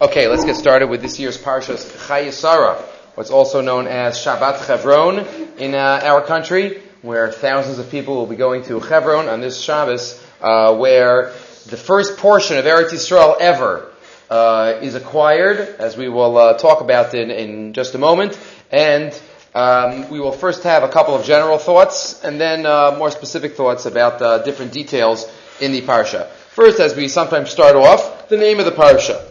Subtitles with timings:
[0.00, 2.76] Okay, let's get started with this year's Parshas Chayesara,
[3.16, 5.26] what's also known as Shabbat Chevron
[5.58, 9.60] in uh, our country, where thousands of people will be going to Chevron on this
[9.60, 11.32] Shabbos, uh, where
[11.66, 13.90] the first portion of Eretz Yisrael ever
[14.30, 18.38] uh, is acquired, as we will uh, talk about in, in just a moment,
[18.70, 19.20] and
[19.52, 23.56] um, we will first have a couple of general thoughts, and then uh, more specific
[23.56, 25.28] thoughts about uh, different details
[25.60, 26.28] in the Parsha.
[26.28, 29.27] First, as we sometimes start off, the name of the Parsha.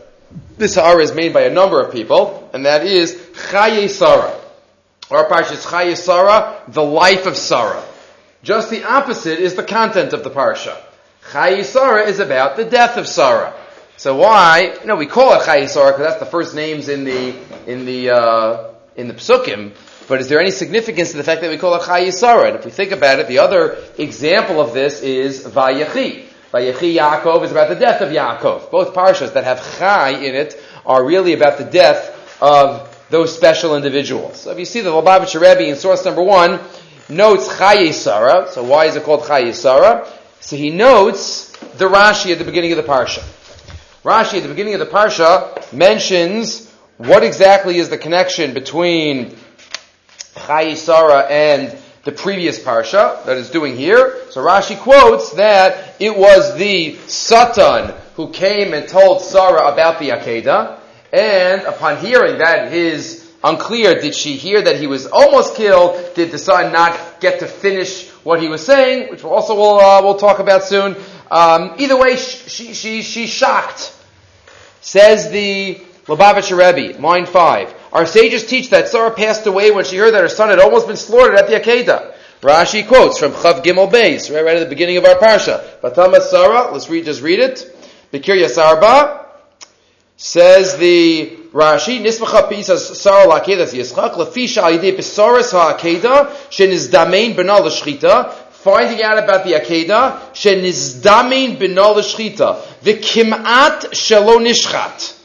[0.57, 4.35] This Ha'ara is made by a number of people, and that is Chaye Sarah.
[5.11, 7.83] Our parsha is Chaye Sarah, the life of Sarah.
[8.41, 10.75] Just the opposite is the content of the parsha.
[11.29, 13.53] Chaye Sarah is about the death of Sarah.
[13.97, 14.77] So why?
[14.83, 17.35] Know, we call it Chaye Sarah because that's the first names in the
[17.67, 19.73] in the uh, in the psukim.
[20.07, 22.47] But is there any significance to the fact that we call it Chaye Sarah?
[22.47, 26.26] And if we think about it, the other example of this is Vayechi.
[26.57, 28.71] Vayechi Yaakov is about the death of Yaakov.
[28.71, 33.75] Both parshas that have Chai in it are really about the death of those special
[33.75, 34.41] individuals.
[34.41, 36.59] So if you see the Lubavitcher Rebbe in source number one
[37.09, 37.93] notes Chaye.
[37.93, 39.53] So why is it called Chaye?
[40.39, 43.23] So he notes the Rashi at the beginning of the parsha.
[44.03, 49.35] Rashi at the beginning of the parsha mentions what exactly is the connection between
[50.35, 51.77] Chaye and
[52.07, 54.15] the previous parsha that is doing here.
[54.31, 60.11] So Rashi quotes that it was the Satan who came and told Sarah about the
[60.11, 60.79] Akedah,
[61.11, 66.15] and upon hearing that his unclear, did she hear that he was almost killed?
[66.15, 69.11] Did the son not get to finish what he was saying?
[69.11, 70.95] Which also we'll, uh, we'll talk about soon.
[71.29, 73.93] Um, either way, she, she, she's shocked.
[74.79, 77.73] Says the Lubavitcher Rebbe, line 5.
[77.93, 80.87] Our sages teach that Sarah passed away when she heard that her son had almost
[80.87, 82.13] been slaughtered at the Akedah.
[82.41, 85.63] Rashi quotes from Chav Gimel Beis, right, right at the beginning of our parsha.
[85.81, 87.75] Batama Sarah, let's read, just read it.
[88.13, 89.25] Bekir Yasarba,
[90.17, 98.31] says the Rashi, Nismacha Pisas Sarah Lakedas Yischak, Lafisha Alidei Besaris HaAkedah, Shenizdamein B'nal L'Shchita,
[98.51, 105.17] finding out about the Akedah, Shenizdamein B'nal L'Shchita, V'kim'at Shelo Nishchat.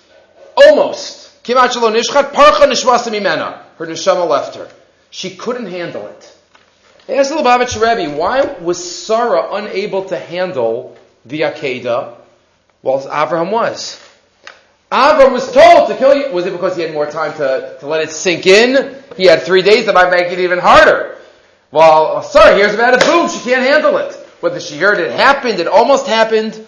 [0.57, 1.22] Almost.
[3.11, 3.63] Mimena.
[3.77, 4.69] Her neshama left her.
[5.11, 6.37] She couldn't handle it.
[7.09, 12.15] Ask the Lubavitch Rebbe, why was Sarah unable to handle the Akedah
[12.83, 14.01] whilst Abraham was?
[14.93, 16.31] Abraham was told to kill you.
[16.33, 18.95] Was it because he had more time to, to let it sink in?
[19.17, 21.19] He had three days that might make it even harder.
[21.73, 24.15] Well, Sarah hears about it, boom, she can't handle it.
[24.41, 26.67] Whether she heard it happened, it almost happened.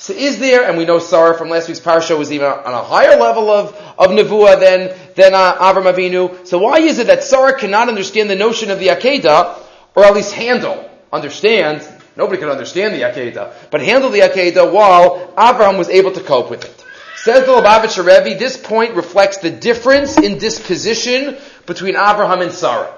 [0.00, 2.82] So is there, and we know Sarah from last week's parsha was even on a
[2.82, 6.46] higher level of, of Nevuah than, than uh, Avram Avinu.
[6.46, 9.58] So why is it that Sarah cannot understand the notion of the Akedah,
[9.94, 15.34] or at least handle, understand, nobody can understand the Akedah, but handle the Akedah while
[15.38, 16.86] Abraham was able to cope with it.
[17.16, 21.36] Says the Lubavitcher Rebbe, this point reflects the difference in disposition
[21.66, 22.90] between Abraham and Sarah.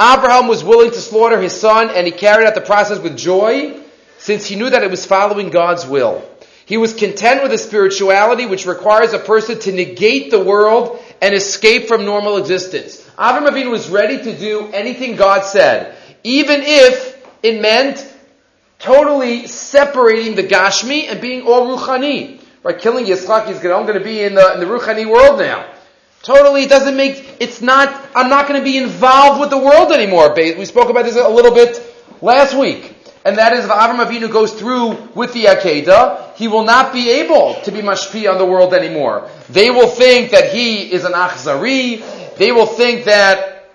[0.00, 3.79] Abraham was willing to slaughter his son and he carried out the process with joy
[4.20, 6.22] since he knew that it was following God's will.
[6.66, 11.34] He was content with a spirituality which requires a person to negate the world and
[11.34, 13.00] escape from normal existence.
[13.18, 18.06] Avram Avinu was ready to do anything God said, even if it meant
[18.78, 22.40] totally separating the Gashmi and being all Ruchani.
[22.62, 25.38] Right, killing Yitzchak, he's going, I'm going to be in the, in the Ruchani world
[25.38, 25.66] now.
[26.22, 29.92] Totally, it doesn't make, it's not, I'm not going to be involved with the world
[29.92, 30.34] anymore.
[30.36, 31.82] We spoke about this a little bit
[32.20, 32.99] last week.
[33.24, 37.10] And that is if Avram Avinu goes through with the Akedah, he will not be
[37.10, 39.28] able to be mashpi on the world anymore.
[39.50, 42.36] They will think that he is an achzari.
[42.36, 43.68] They will think that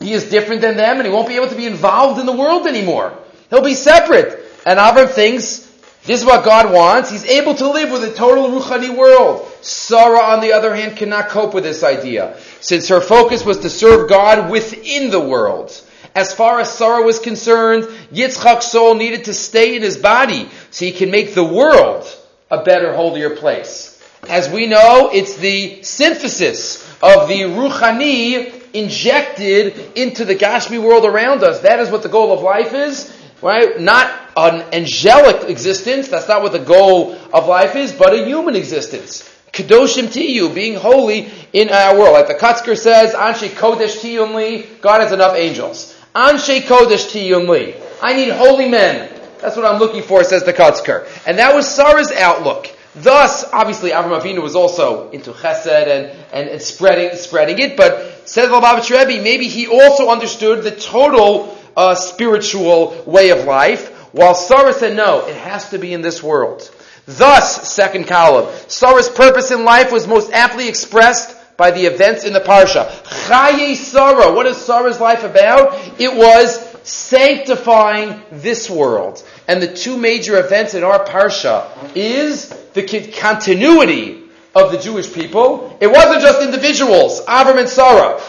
[0.00, 2.32] he is different than them and he won't be able to be involved in the
[2.32, 3.12] world anymore.
[3.50, 4.44] He'll be separate.
[4.64, 5.66] And Avram thinks,
[6.04, 7.10] this is what God wants.
[7.10, 9.46] He's able to live with a total Ruchani world.
[9.60, 13.70] Sarah, on the other hand, cannot cope with this idea, since her focus was to
[13.70, 15.72] serve God within the world.
[16.16, 20.86] As far as Sarah was concerned, Yitzchak's soul needed to stay in his body so
[20.86, 22.06] he can make the world
[22.50, 24.02] a better, holier place.
[24.26, 31.42] As we know, it's the synthesis of the Ruchani injected into the Gashmi world around
[31.42, 31.60] us.
[31.60, 33.78] That is what the goal of life is, right?
[33.78, 38.56] Not an angelic existence, that's not what the goal of life is, but a human
[38.56, 39.30] existence.
[39.52, 42.14] Kadoshim Tiyu, being holy in our world.
[42.14, 45.92] Like the Kotzker says, Anshe Kodesh Tiyumli, God has enough angels.
[46.16, 47.78] Anshe Kodesh Tiyumli.
[48.00, 49.12] I need holy men.
[49.42, 51.06] That's what I'm looking for, says the Kotzker.
[51.26, 52.70] And that was Sarah's outlook.
[52.94, 58.26] Thus, obviously, Avram Avinu was also into chesed and, and, and spreading, spreading it, but
[58.26, 64.34] says Lubavitch Rebbe, maybe he also understood the total uh, spiritual way of life, while
[64.34, 66.70] Sarah said, no, it has to be in this world.
[67.04, 72.32] Thus, second column, Sarah's purpose in life was most aptly expressed by the events in
[72.32, 72.88] the Parsha.
[73.04, 75.74] Chaye Sarah, what is Sarah's life about?
[75.98, 79.22] It was sanctifying this world.
[79.48, 82.82] And the two major events in our Parsha is the
[83.14, 84.22] continuity
[84.54, 85.76] of the Jewish people.
[85.80, 88.20] It wasn't just individuals, Avram and Sarah.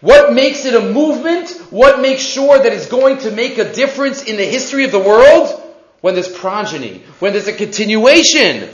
[0.00, 1.50] What makes it a movement?
[1.70, 5.00] What makes sure that it's going to make a difference in the history of the
[5.00, 5.64] world?
[6.00, 8.70] When there's progeny, when there's a continuation.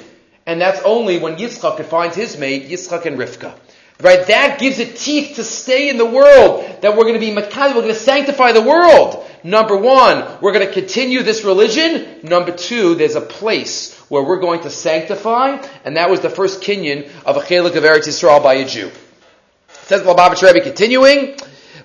[0.47, 3.55] And that's only when Yitzchak could find his mate, Yitzchak and Rivka.
[4.01, 4.27] Right?
[4.27, 6.65] That gives it teeth to stay in the world.
[6.83, 9.25] That we're going to be makad, we're going to sanctify the world.
[9.45, 12.21] Number one, we're going to continue this religion.
[12.23, 16.63] Number two, there's a place where we're going to sanctify, and that was the first
[16.63, 18.91] kinyan of a chelik of Eretz Yisrael by a Jew.
[19.69, 21.37] Says the Lubavitch Rebbe, continuing,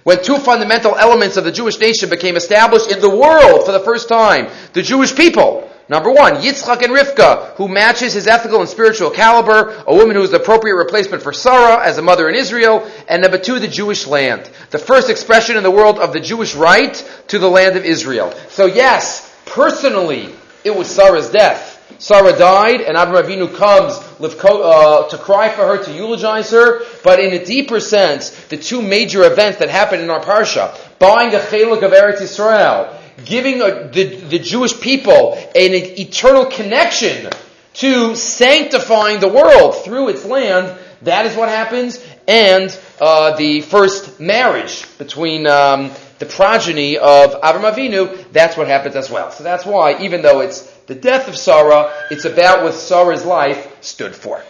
[0.04, 3.82] when two fundamental elements of the Jewish nation became established in the world for the
[3.82, 8.70] first time, the Jewish people, number one, Yitzchak and Rivka, who matches his ethical and
[8.70, 12.36] spiritual caliber, a woman who is the appropriate replacement for Sarah as a mother in
[12.36, 16.20] Israel, and number two, the Jewish land, the first expression in the world of the
[16.20, 16.94] Jewish right
[17.28, 18.34] to the land of Israel.
[18.50, 20.30] So yes, personally,
[20.64, 21.78] it was Sarah's death.
[21.98, 26.84] Sarah died, and Abraham Avinu comes uh, to cry for her, to eulogize her.
[27.04, 31.34] But in a deeper sense, the two major events that happened in our parsha, buying
[31.34, 32.96] a chelik of Eretz Yisrael,
[33.26, 37.32] giving a, the, the Jewish people an eternal connection
[37.76, 42.04] to sanctifying the world through its land, that is what happens.
[42.28, 48.96] And uh, the first marriage between um, the progeny of Avram Avinu, that's what happens
[48.96, 49.32] as well.
[49.32, 53.78] So that's why, even though it's the death of Sarah, it's about what Sarah's life
[53.82, 54.44] stood for.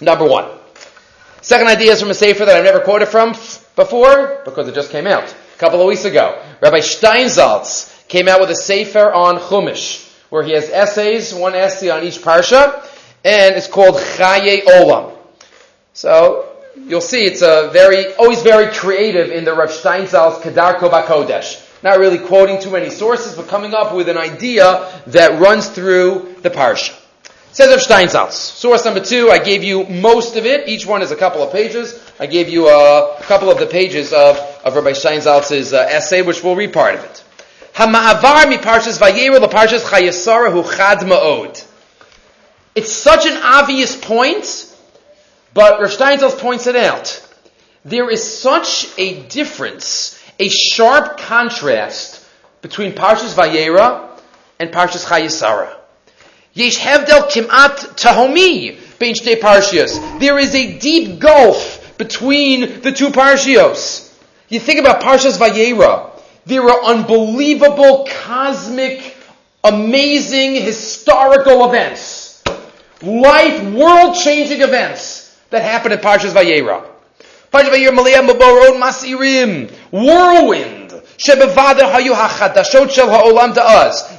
[0.00, 0.50] Number one.
[1.40, 3.32] Second idea is from a sefer that I've never quoted from
[3.76, 6.40] before, because it just came out a couple of weeks ago.
[6.60, 11.90] Rabbi Steinsaltz came out with a sefer on Chumash, where he has essays, one essay
[11.90, 12.84] on each parsha,
[13.24, 15.16] and it's called Chaye Olam.
[15.92, 21.64] So, you'll see it's a very, always very creative in the Rav Steinsaltz Kedarko Bakodesh
[21.84, 26.34] not really quoting too many sources, but coming up with an idea that runs through
[26.40, 26.98] the parsha.
[27.54, 28.32] Says of Steinsaltz.
[28.32, 30.68] Source number two, I gave you most of it.
[30.68, 31.94] Each one is a couple of pages.
[32.18, 36.42] I gave you a couple of the pages of, of Rabbi Steinsaltz's uh, essay, which
[36.42, 37.22] we'll read part of it.
[42.74, 44.76] It's such an obvious point,
[45.54, 47.24] but Rav Steinsaltz points it out.
[47.84, 52.26] There is such a difference a sharp contrast
[52.62, 54.08] between Parshas Vayera
[54.58, 55.83] and Parshas Chayesara.
[56.54, 60.20] Yesh hevdel kimat tahomi bein shtei parshios.
[60.20, 64.04] There is a deep gulf between the two parshios.
[64.48, 66.10] You think about Parshas Vayera.
[66.46, 69.16] There are unbelievable, cosmic,
[69.64, 72.42] amazing, historical events.
[73.02, 76.84] Life, world-changing events that happen in Parshas Vayera.
[78.78, 79.70] Masirim.
[79.90, 80.90] Whirlwind.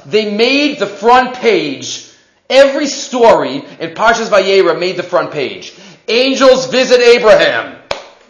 [0.06, 2.05] They made the front page.
[2.48, 5.74] Every story in Parshas Vayera made the front page.
[6.08, 7.82] Angels visit Abraham.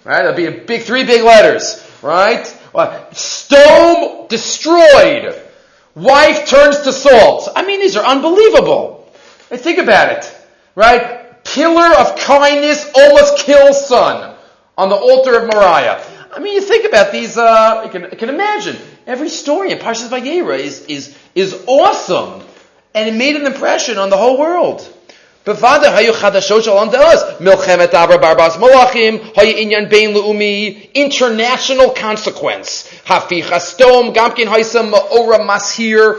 [0.04, 0.22] Right?
[0.22, 1.82] That'll be a big, three big letters.
[2.02, 2.44] Right?
[2.74, 5.42] Sdom destroyed.
[5.94, 7.48] Wife turns to salt.
[7.56, 9.12] I mean, these are unbelievable.
[9.48, 10.46] think about it.
[10.74, 11.42] Right?
[11.44, 14.36] Pillar of kindness almost kills son
[14.76, 16.04] on the altar of Moriah.
[16.34, 18.76] I mean, you think about these, uh, you, can, you can imagine.
[19.06, 22.42] Every story in Parshas Vayera is, is, is awesome.
[22.96, 24.80] And it made an impression on the whole world.
[25.44, 27.36] Bevada hayu chadashot shalom de'az.
[27.38, 32.88] Milchemet abar barbas hayu inyan bein le'umi, international consequence.
[33.04, 34.46] Sdom, gamkin
[35.46, 36.16] mashir.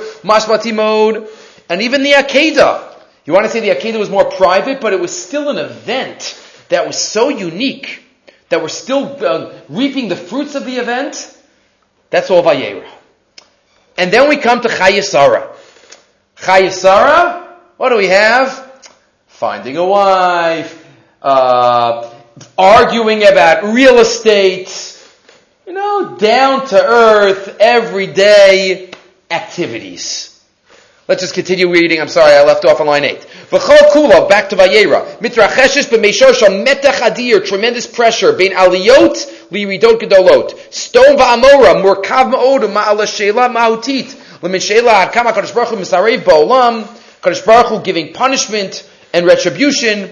[1.69, 2.93] And even the Akedah.
[3.25, 6.41] You want to say the Akedah was more private, but it was still an event
[6.69, 8.03] that was so unique
[8.50, 11.36] that we're still uh, reaping the fruits of the event,
[12.12, 12.88] that's all Vayera.
[13.98, 15.56] And then we come to Chayesara.
[16.39, 18.82] Chayesara, what do we have?
[19.27, 20.86] Finding a wife,
[21.22, 22.10] uh,
[22.58, 24.70] arguing about real estate,
[25.65, 28.91] you know, down to earth, everyday
[29.32, 30.34] activities.
[31.08, 32.01] Let's just continue reading.
[32.01, 33.20] I'm sorry, I left off on line 8.
[33.50, 35.17] V'chol kula, back to Vayera.
[35.20, 39.15] Mitracheshes b'meishor shal metach adir, tremendous pressure, bein aliyot
[39.50, 40.53] liridot gedolot.
[40.70, 44.26] Sdom va'amora, murkav ma'od, ma'ala sheila ma'utit.
[47.22, 50.12] Kadosh baruch hu giving punishment and retribution.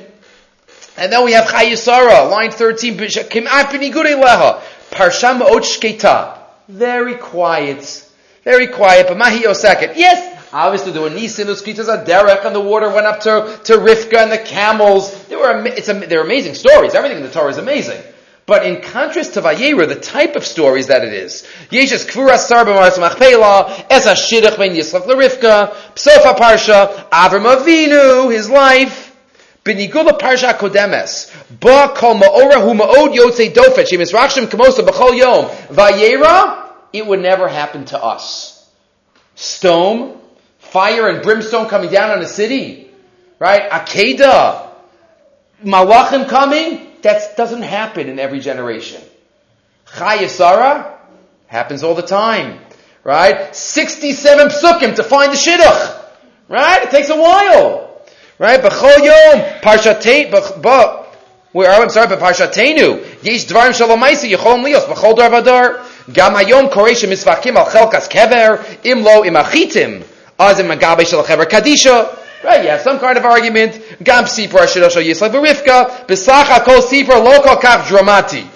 [0.98, 6.38] And then we have Chayisara, line 13, Kim'at b'nigudei leha, parsham shketa.
[6.70, 8.10] Very quiet.
[8.44, 9.98] Very quiet, but mahi oseket.
[9.98, 14.20] Yes, Obviously, there were nisim, uskitas, derech, and the water went up to, to Rivka
[14.20, 15.12] and the camels.
[15.27, 16.94] There were, it's they're amazing stories.
[16.96, 18.01] Everything in the Torah is amazing.
[18.47, 22.63] But in contrast to Vayera, the type of stories that it is, Yeshes Kvura Sar
[22.63, 29.15] B'Maras Machpela, Es Ben Yitzchak L'Rivka, Psofa Parsha, Avram Avinu, his life,
[29.63, 35.45] Benigula Parsha Kodemes, Ba Kol Ma'ora Hu Ma'od Yotzei Dofet, Shemis Rachshim Kamosa B'Chol Yom,
[35.75, 38.69] Vayera, it would never happen to us.
[39.35, 40.19] Sdom,
[40.59, 42.91] fire and brimstone coming down on a city,
[43.39, 43.71] right?
[43.71, 44.69] Akeda,
[45.63, 49.00] Malachim coming, that doesn't happen in every generation.
[49.85, 50.91] Chayasara
[51.45, 52.59] happens all the time,
[53.03, 53.55] right?
[53.55, 56.03] 67 psukim to find the shidduch,
[56.50, 56.81] right?
[56.81, 58.01] It takes a while,
[58.39, 58.59] right?
[58.59, 60.31] B'chol yom, parshatein,
[60.63, 61.03] but,
[61.51, 66.71] where I'm sorry, but parshatenu, yesh dvarim shalomaisi, yechol lios, b'chol dar vadar, gam hayom
[66.71, 70.03] koreshim misvachim al chelkas kever, im lo im achitim,
[70.39, 73.81] az im magabe shel chever kadisha, Right, you have some kind of argument.
[74.03, 78.47] Gam sipur ashidosha yislach v'rivka, b'sacha kol sipur lo kol kach dramati.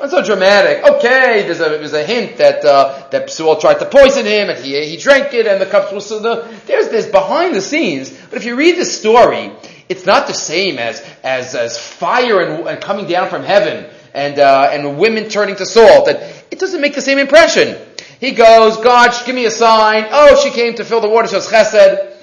[0.00, 0.82] Not so dramatic.
[0.82, 4.58] Okay, there's a, there's a hint that, uh, that Psuel tried to poison him and
[4.64, 8.10] he, he drank it and the cups were so the, there's this behind the scenes.
[8.30, 9.52] But if you read the story,
[9.90, 14.38] it's not the same as, as, as fire and, and coming down from heaven and,
[14.38, 16.08] uh, and women turning to salt.
[16.08, 16.18] And
[16.50, 17.76] it doesn't make the same impression.
[18.20, 20.06] He goes, God, give me a sign.
[20.10, 22.13] Oh, she came to fill the water, she was chesed.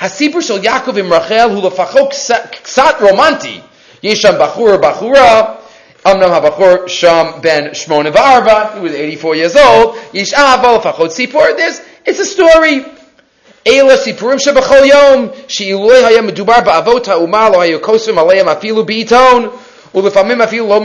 [0.00, 2.14] הסיפור של יעקב עם רחל הוא לפחות
[2.50, 3.60] קצת רומנטי.
[4.02, 5.42] יש שם בחור או בחורה,
[6.06, 11.42] אמנם הבחור שם בן שמונה וארבע, he was 84 years old, יש אבא לפחות סיפור,
[12.06, 12.88] it's a story.
[13.66, 19.48] אלה סיפורים שבכל יום, שאילולא היה מדובר באבות האומה לא היו כוספים עליהם אפילו בעיתון,
[19.94, 20.80] ולפעמים אפילו לא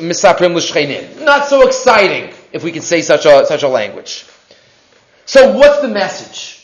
[0.00, 1.00] מספרים לשכנים.
[1.24, 4.24] Not so exciting, if we can say such a, such a language.
[5.26, 6.55] So what's the message?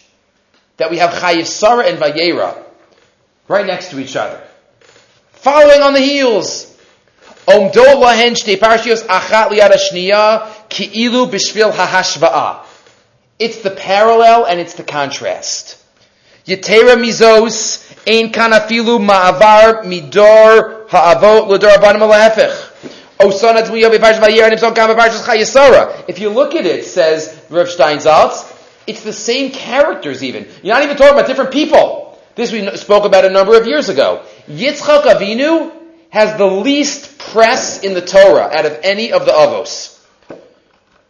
[0.78, 2.62] That we have Chayiv Sarah and Vayera
[3.48, 4.42] right next to each other.
[5.34, 6.70] Following on the heels.
[7.48, 12.66] Omdo lahen shtei parshios achat liad hashniya ki'ilu b'shvil hahashva'a.
[13.40, 15.78] It's the parallel and it's the contrast.
[16.46, 22.70] Yetera mizos ein kanafilu ma'avar midor ha'avot l'dor abanim alahefech.
[26.08, 28.53] If you look at it, says Rav Steinsaltz,
[28.88, 30.48] it's the same characters even.
[30.62, 32.20] You're not even talking about different people.
[32.36, 34.24] This we spoke about a number of years ago.
[34.48, 35.72] Yitzchak Avinu
[36.10, 40.00] has the least press in the Torah out of any of the Avos.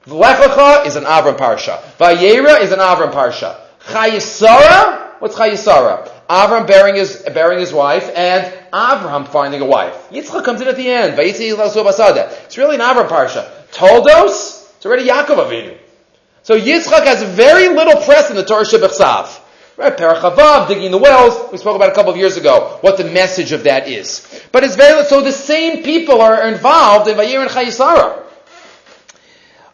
[0.06, 1.82] V'lechacha is an Avram Parsha.
[1.98, 3.58] Vayera is an Avram Parsha.
[3.86, 6.10] Chayisara, what's Chayisara?
[6.30, 10.10] Avram bearing his, bearing his wife and Avram finding a wife.
[10.10, 11.16] Yitzchak comes in at the end.
[11.18, 13.50] It's really an Avram Parsha.
[13.72, 15.78] Toldos, it's already Yaakov Avinu.
[16.44, 19.40] So Yitzchak has very little press in the Torah Shebechsav.
[19.76, 23.06] Right, Perachavav, digging the wells, we spoke about a couple of years ago, what the
[23.06, 24.44] message of that is.
[24.52, 28.24] But it's very, so the same people are involved in Vayir and Chayisara.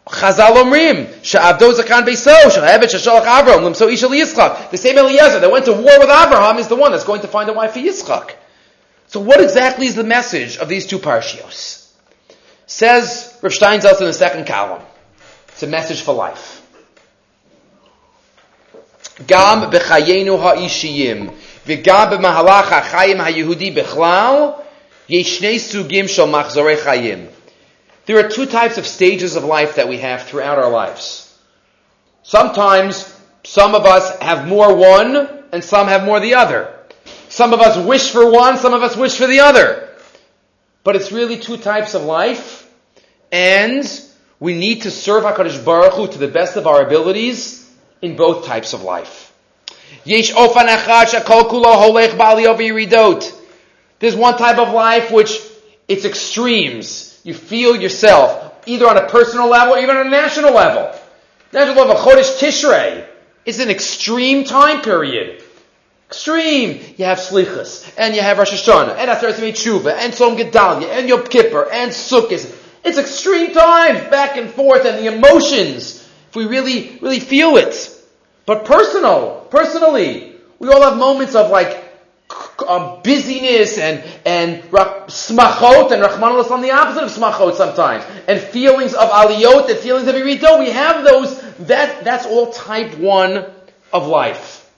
[0.06, 4.70] Chazal Omrim, Sha'avdo Zakan Beiso, Sha'hevet Shashalach Avram, Limso Isha Yitzchak.
[4.70, 7.28] The same Eliezer that went to war with Abraham is the one that's going to
[7.28, 8.36] find a wife for Yitzchak.
[9.08, 11.92] So what exactly is the message of these two parshios?
[12.66, 14.82] Says Rav Steinsaltz in the second column.
[15.48, 16.49] It's a message for life.
[19.25, 21.29] גם בחיינו האישיים
[21.67, 24.49] וגם במהלך החיים היהודי בכלל,
[25.09, 27.25] יש שני סוגים של מחזורי חיים.
[28.07, 31.33] There are two types of stages of life that we have throughout our lives.
[32.23, 33.11] Sometimes
[33.43, 36.71] some of us have more one and some have more the other.
[37.29, 39.89] Some of us wish for one, some of us wish for the other.
[40.83, 42.69] But it's really two types of life
[43.31, 43.83] and
[44.39, 47.58] we need to serve HaKadosh Baruch Hu to the best of our abilities
[48.02, 49.32] in both types of life.
[50.04, 50.32] There's
[54.16, 55.40] one type of life which
[55.88, 57.20] it's extremes.
[57.24, 60.98] You feel yourself, either on a personal level or even on a national level.
[61.52, 63.06] National level, Chodesh Tishrei
[63.44, 65.42] is an extreme time period.
[66.08, 66.94] Extreme.
[66.96, 71.08] You have Slichas, and you have Rosh Hashanah, and Aseret Tshuva, and Tzom Gedalia, and
[71.08, 72.56] Yom Kippur, and Sukkot.
[72.84, 75.99] It's extreme times, back and forth, and the emotions
[76.30, 77.90] if we really, really feel it.
[78.46, 81.84] But personal, personally, we all have moments of like
[82.68, 88.94] um, busyness and and smachot and rachman on the opposite of smachot sometimes, and feelings
[88.94, 90.60] of aliyot and feelings of irito.
[90.60, 91.40] We have those.
[91.66, 93.46] That that's all type one
[93.92, 94.70] of life.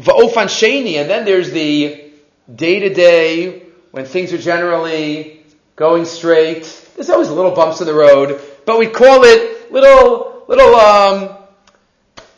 [0.00, 2.12] Va'ofan sheni, and then there's the
[2.52, 3.62] day to day
[3.92, 5.44] when things are generally
[5.76, 6.62] going straight.
[6.96, 11.36] There's always little bumps in the road, but we call it little little um,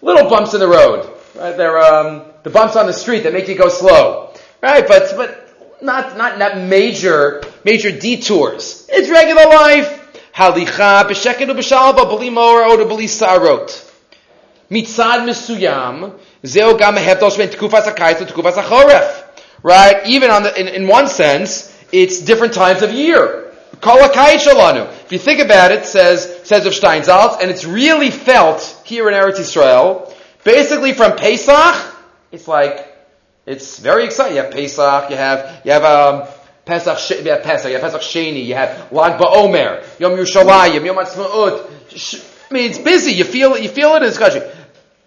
[0.03, 1.09] little bumps in the road.
[1.35, 1.57] Right?
[1.57, 4.35] They're um, the bumps on the street that make you go slow.
[4.61, 4.87] Right?
[4.87, 8.87] But but not not not major major detours.
[8.91, 9.97] It's regular life.
[10.35, 13.87] Halicha b'sheket u'b'shalva b'li mor or b'li sarot.
[14.71, 19.27] Mitzad mesuyam zeo gam hevdosh ben tkufas hakayis tkufas hachoref.
[19.63, 20.07] Right?
[20.07, 23.50] Even on the in, in one sense, it's different times of year.
[23.83, 29.15] If you think about it, says says of Steinsaltz, and it's really felt here in
[29.15, 30.15] Eretz Israel.
[30.45, 31.95] Basically, from Pesach,
[32.33, 32.87] it's like
[33.47, 34.37] it's very exciting.
[34.37, 36.29] You have Pesach, you have you have um,
[36.65, 40.97] Pesach, you have Pesach, you have Pesach Sheni, you have Lag BaOmer, Yom Yerushalayim, Yom
[40.97, 42.27] Ha'atzmaut.
[42.51, 43.13] I mean, it's busy.
[43.13, 43.63] You feel it.
[43.63, 44.43] You feel it in this country.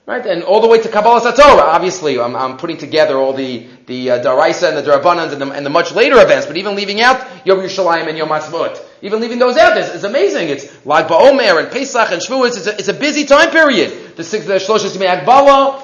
[0.06, 1.62] Right, and all the way to Kabbalah Satorah.
[1.62, 5.50] Obviously, I'm, I'm, putting together all the the uh, Daraisa and the Darabanans and the,
[5.52, 6.46] and the much later events.
[6.46, 10.04] But even leaving out Yom Yerushalayim and Yom Ha'atzmaut, even leaving those out, it's, it's
[10.04, 10.50] amazing.
[10.50, 14.18] It's Lag BaOmer and Pesach and Shavuot, It's a, it's a busy time period.
[14.18, 15.82] The six, the Shloshis Bala,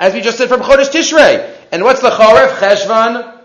[0.00, 1.54] as we just said from Chodesh Tishrei.
[1.70, 3.38] And what's the Chorev Cheshvan?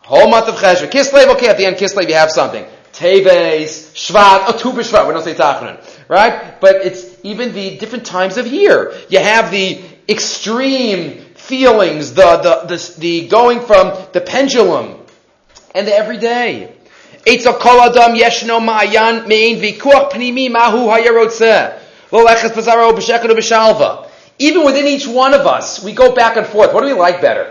[0.00, 0.90] Whole month of Cheshvan.
[0.90, 1.32] Kislev.
[1.36, 2.64] Okay, at the end Kislev you have something.
[2.92, 4.70] Teves, Shvat, oh, Tu.
[4.70, 6.60] We don't say Tachanun, right?
[6.60, 8.94] But it's even the different times of year.
[9.08, 15.00] You have the extreme feelings, the, the, the, the going from the pendulum
[15.74, 16.72] and the everyday.
[17.26, 19.26] Yeshno mahu.
[24.38, 26.74] Even within each one of us, we go back and forth.
[26.74, 27.50] What do we like better?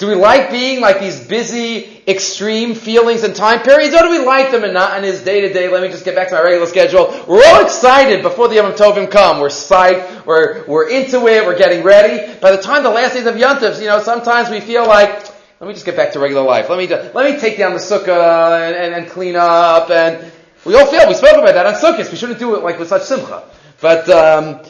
[0.00, 4.24] Do we like being like these busy, extreme feelings and time periods, or do we
[4.24, 5.68] like them and not in his day to day?
[5.68, 7.08] Let me just get back to my regular schedule.
[7.28, 9.40] We're all excited before the Yom Tovim come.
[9.40, 10.24] We're psyched.
[10.24, 11.44] We're we're into it.
[11.44, 12.34] We're getting ready.
[12.40, 15.22] By the time the last days of Yontifs, you know, sometimes we feel like,
[15.60, 16.70] let me just get back to regular life.
[16.70, 19.90] Let me just, let me take down the sukkah and, and, and clean up.
[19.90, 20.32] And
[20.64, 22.10] we all feel we spoke about that on sukkahs.
[22.10, 23.44] We shouldn't do it like with such simcha.
[23.82, 24.62] But um,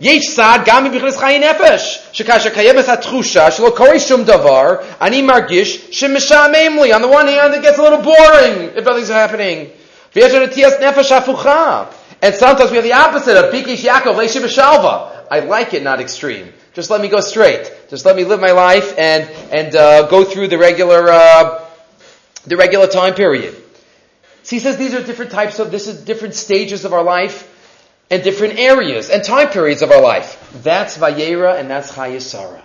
[0.00, 5.80] יש צד גם מבחינת חיי נפש, שכאשר קיימת התחושה שלא קורה שום דבר, אני מרגיש
[5.90, 6.94] שמשעמם לי.
[6.94, 9.66] On the one hand, it gets a little boring if nothing's happening.
[10.16, 11.84] ויש לנו נטיית נפש הפוכה.
[12.22, 15.08] And sometimes we have the opposite of Bikish Yaakov, Leishi B'Shalva.
[15.30, 16.52] I like it, not extreme.
[16.72, 17.72] Just let me go straight.
[17.90, 21.64] Just let me live my life and, and uh, go through the regular, uh,
[22.46, 23.54] the regular time period.
[24.44, 27.48] So he says these are different types of, this is different stages of our life
[28.09, 30.51] and different areas and time periods of our life.
[30.63, 32.61] That's Vayera and that's Chayesara.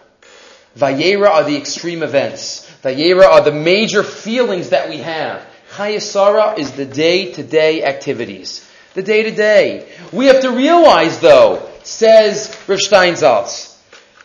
[0.77, 2.69] Vayera are the extreme events.
[2.83, 5.47] Vayera are the major feelings that we have.
[5.73, 8.69] Chayesara is the day-to-day activities.
[8.95, 9.89] The day-to-day.
[10.13, 13.79] We have to realize though, says Rav Steinsaltz,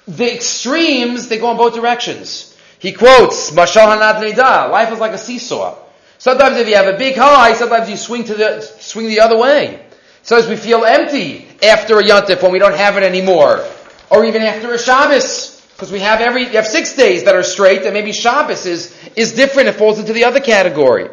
[0.07, 2.55] the extremes, they go in both directions.
[2.79, 5.75] He quotes, Mashal Hanad Nida, life is like a seesaw.
[6.17, 9.37] Sometimes if you have a big high, sometimes you swing to the, swing the other
[9.37, 9.83] way.
[10.27, 13.65] Sometimes we feel empty after a yontif when we don't have it anymore.
[14.09, 15.53] Or even after a Shabbos.
[15.71, 18.93] Because we have every, you have six days that are straight, and maybe Shabbos is,
[19.15, 19.69] is different.
[19.69, 21.07] It falls into the other category.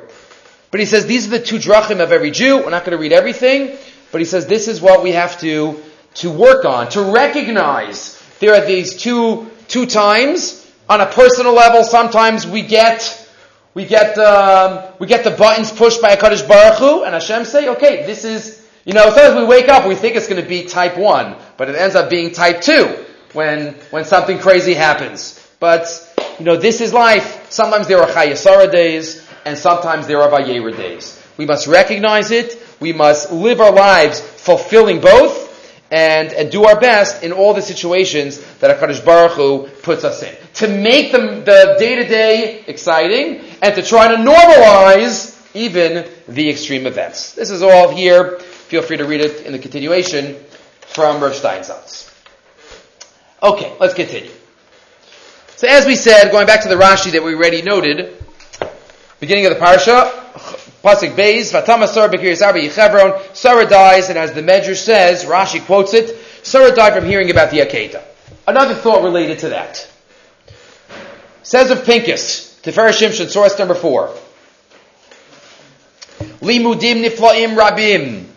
[0.72, 2.56] But he says these are the two drachim of every Jew.
[2.56, 3.78] We're not going to read everything,
[4.10, 5.80] but he says this is what we have to,
[6.14, 11.84] to work on, to recognize there are these two, two times on a personal level.
[11.84, 13.28] Sometimes we get,
[13.74, 17.68] we get, um, we get the buttons pushed by HaKadosh Baruch Hu, and Hashem say,
[17.68, 20.64] okay, this is, you know, sometimes we wake up, we think it's going to be
[20.66, 25.40] type 1, but it ends up being type 2 when, when something crazy happens.
[25.58, 25.86] But,
[26.38, 27.50] you know, this is life.
[27.50, 31.20] Sometimes there are Chayasara days, and sometimes there are Vayera days.
[31.38, 32.62] We must recognize it.
[32.78, 35.42] We must live our lives fulfilling both,
[35.90, 40.22] and, and do our best in all the situations that HaKadosh Baruch Hu puts us
[40.22, 40.34] in.
[40.54, 47.32] To make the, the day-to-day exciting, and to try to normalize even the extreme events.
[47.32, 48.40] This is all here
[48.74, 50.34] Feel free to read it in the continuation
[50.80, 52.12] from Rav Steinsaltz.
[53.40, 54.32] Okay, let's continue.
[55.54, 58.20] So as we said, going back to the Rashi that we already noted,
[59.20, 60.10] beginning of the parsha,
[60.82, 65.64] Pasuk Beis, Vatama Sarah Bekir Sarah Yechevron, Sarah dies, and as the Medrash says, Rashi
[65.64, 68.02] quotes it, Sarah died from hearing about the Akedah.
[68.48, 69.88] Another thought related to that.
[71.44, 74.12] Says of Pincus, Tiferes Shimshon, source number four.
[76.40, 78.30] Limudim niflaim rabim.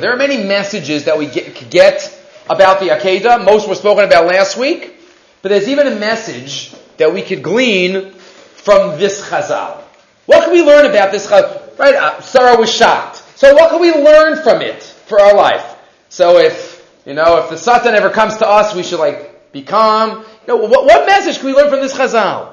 [0.00, 3.44] There are many messages that we get, get about the Akedah.
[3.44, 4.96] Most were spoken about last week.
[5.42, 9.80] But there's even a message that we could glean from this Chazal.
[10.26, 11.78] What can we learn about this Chazal?
[11.78, 13.22] Right, uh, Sarah was shocked.
[13.36, 15.76] So what can we learn from it for our life?
[16.08, 19.62] So if, you know, if the Satan ever comes to us, we should like be
[19.62, 20.18] calm.
[20.18, 22.52] You know, what, what message can we learn from this Chazal?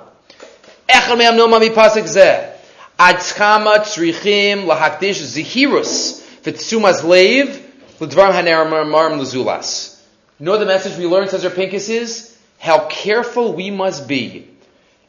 [2.99, 7.61] Ad chama tzrichim lahakdish zihirus v'tzumas leiv
[7.99, 10.01] l'dvar haneramar lezulas.
[10.39, 14.47] You know the message we learned, says our Pincus, is how careful we must be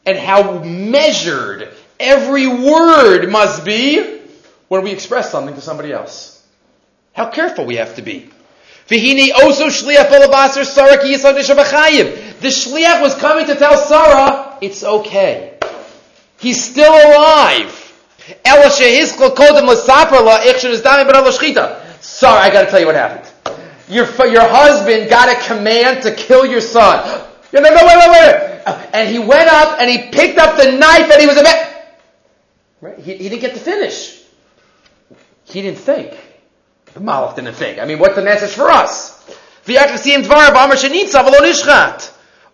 [0.05, 4.19] and how measured every word must be
[4.67, 6.43] when we express something to somebody else.
[7.13, 8.29] How careful we have to be.
[8.87, 8.95] The
[12.47, 15.57] shliach was coming to tell Sarah, it's okay.
[16.39, 17.78] He's still alive.
[22.01, 23.29] Sorry, I gotta tell you what happened.
[23.89, 27.25] Your, your husband got a command to kill your son.
[27.51, 28.61] No, no, wait, wait, wait.
[28.93, 31.73] And he went up and he picked up the knife and he was about,
[32.81, 32.99] right?
[32.99, 34.21] He, he didn't get to finish.
[35.45, 36.15] He didn't think.
[36.93, 37.79] The Malach didn't think.
[37.79, 39.17] I mean, what's the message for us?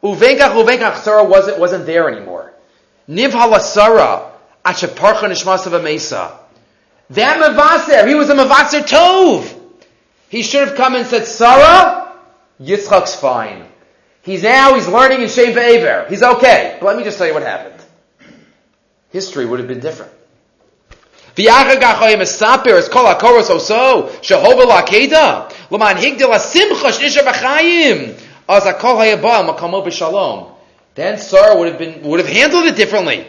[0.02, 2.54] Uvenkach, uvenkach, Sarah wasn't, wasn't there anymore.
[3.10, 3.60] Nivhala
[4.74, 6.40] Sarah, Achaparcha Nishmasav Mesa.
[7.12, 9.54] That Mavaser, he was a Mavaser Tov.
[10.30, 12.14] He should have come and said, Sarah,
[12.60, 13.66] Yitzchak's fine.
[14.24, 16.10] He's now, he's learning in Shem Ve'ever.
[16.10, 16.78] He's okay.
[16.80, 17.80] But let me just tell you what happened.
[19.12, 20.12] History would have been different.
[30.96, 33.28] Then Sarah would have been, would have handled it differently.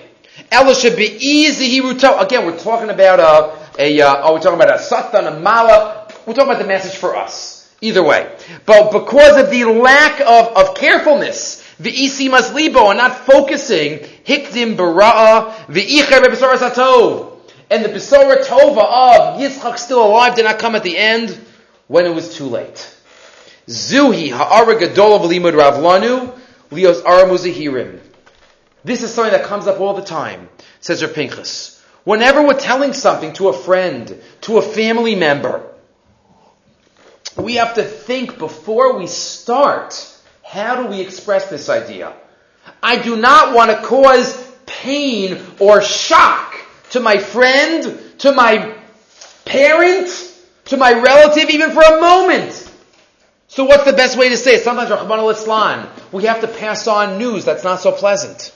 [0.51, 2.23] Ella should be easy Hiruto.
[2.23, 6.09] Again, we're talking about a, a uh, oh, we're talking about a satan, a mala.
[6.27, 7.75] We're talking about the message for us.
[7.81, 8.35] Either way.
[8.65, 14.77] But because of the lack of, of carefulness, the isi maslibo, and not focusing, hikdim
[14.77, 17.39] bara'a, v'icher bebesoras atov.
[17.69, 21.39] And the besora tova of Yitzchak still alive did not come at the end
[21.89, 22.95] when it was too late.
[23.67, 26.39] Zuhi ha'ara gadol of limud ravlanu,
[26.71, 28.01] lios aramuzahirim.
[28.87, 31.85] This is something that comes up all the time, says Rav Pincus.
[32.05, 35.61] Whenever we're telling something to a friend, to a family member,
[37.37, 42.13] we have to think before we start, how do we express this idea?
[42.81, 46.55] I do not want to cause pain or shock
[46.91, 48.73] to my friend, to my
[49.45, 50.09] parent,
[50.67, 52.73] to my relative, even for a moment.
[53.49, 54.63] So what's the best way to say it?
[54.63, 58.53] Sometimes, Rachmana litzlan, we have to pass on news that's not so pleasant.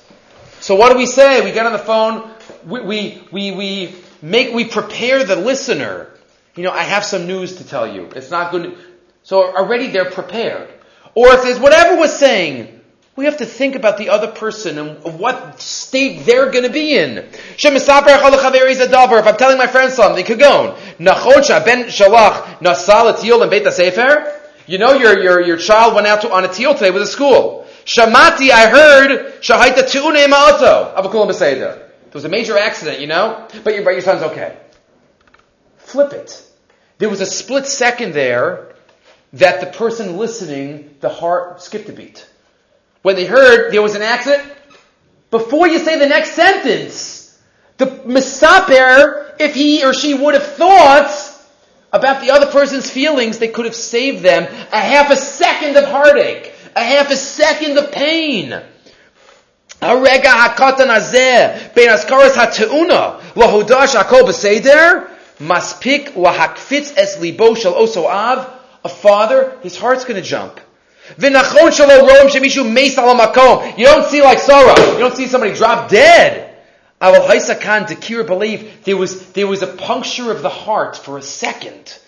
[0.61, 1.43] So what do we say?
[1.45, 2.31] We get on the phone,
[2.65, 6.11] we, we, we, we make, we prepare the listener
[6.57, 8.11] you know, I have some news to tell you.
[8.15, 8.77] It's not good.
[9.23, 10.69] So already they're prepared.
[11.15, 12.81] Or if there's whatever we're saying,
[13.17, 16.97] we have to think about the other person and what state they're going to be
[16.97, 17.19] in.
[17.19, 24.41] If I'm telling my friend something, kagon, nachocha ben shalach nasal and beit sefer.
[24.67, 27.07] You know, your, your, your child went out to, on a teal today with a
[27.07, 27.67] school.
[27.85, 30.95] Shamati, I heard, shahaita tu'une ma'ato.
[30.95, 31.77] Avakulam b'seder.
[31.77, 33.47] There was a major accident, you know?
[33.63, 34.57] But your, but your son's okay.
[35.79, 36.45] Flip it.
[36.99, 38.75] There was a split second there
[39.35, 42.29] that the person listening, the heart skipped a beat.
[43.03, 44.53] When they heard there was an accident,
[45.31, 47.39] before you say the next sentence,
[47.79, 51.11] the misaper, if he or she would have thought
[51.93, 55.85] about the other person's feelings, they could have saved them a half a second of
[55.85, 58.54] heartache, a half a second of pain.
[59.82, 64.92] הרגע הקטן הזה, בין אזכרת התאונה להודעה שהכל בסדר,
[65.40, 68.54] Maspik lahakfitz es libo shel oso av.
[68.86, 70.62] A father, his heart's going to jump.
[71.18, 73.78] V'nachon shelo roim shemishu meis al makom.
[73.78, 74.80] You don't see like Sarah.
[74.94, 76.56] You don't see somebody drop dead.
[77.02, 81.22] Aval haisakan dekir believe there was there was a puncture of the heart for a
[81.22, 82.00] second.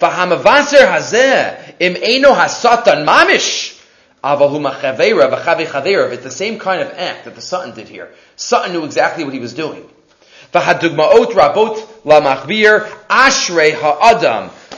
[0.00, 3.77] V'hamavaser hazeh im eno hasatan mamish.
[4.23, 8.11] It's the same kind of act that the Satan did here.
[8.35, 9.89] Satan knew exactly what he was doing.
[10.53, 10.97] Ha'adam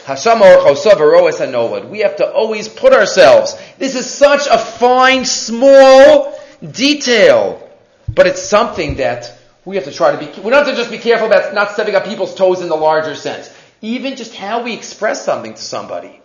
[0.05, 1.89] hasamor chosav aroes hanolad.
[1.89, 3.55] We have to always put ourselves.
[3.77, 6.37] This is such a fine, small
[6.71, 7.69] detail,
[8.13, 10.41] but it's something that we have to try to be.
[10.41, 13.15] We have to just be careful about not stepping on people's toes in the larger
[13.15, 13.53] sense.
[13.81, 16.19] Even just how we express something to somebody,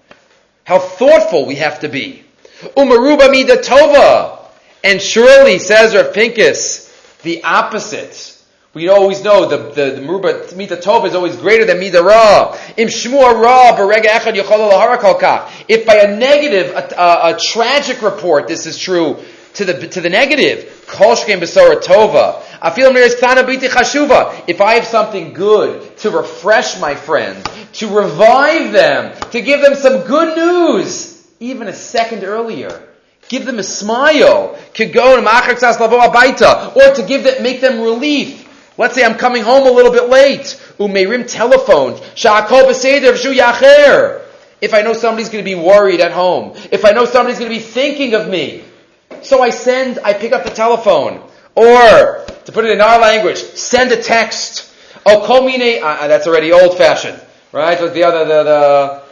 [0.64, 2.25] how thoughtful we have to be.
[2.76, 4.38] Umaruba midatova,
[4.82, 6.92] and surely says Rav Pincus,
[7.22, 8.36] the opposite
[8.76, 12.54] we always know the the, the Mita Tov is always greater than Mita Ra.
[12.76, 18.66] Im Shmua Ra Berega Echad If by a negative, a, a, a, tragic report, this
[18.66, 19.16] is true
[19.54, 22.42] to the to the negative, Kol Shkem Tova.
[24.46, 27.46] If I have something good to refresh my friends,
[27.78, 32.88] to revive them, to give them some good news, even a second earlier,
[33.28, 35.22] give them a smile, could go or
[36.94, 38.44] to give them, make them relief.
[38.78, 40.60] Let's say I'm coming home a little bit late.
[40.78, 41.98] Umeirim telephone.
[44.60, 47.50] If I know somebody's going to be worried at home, if I know somebody's going
[47.50, 48.64] to be thinking of me.
[49.22, 51.22] So I send, I pick up the telephone,
[51.54, 54.72] or, to put it in our language, send a text.
[55.04, 57.20] Oh, komine, uh, that's already old fashioned,
[57.52, 57.80] right?
[57.80, 59.02] With the other, the, the,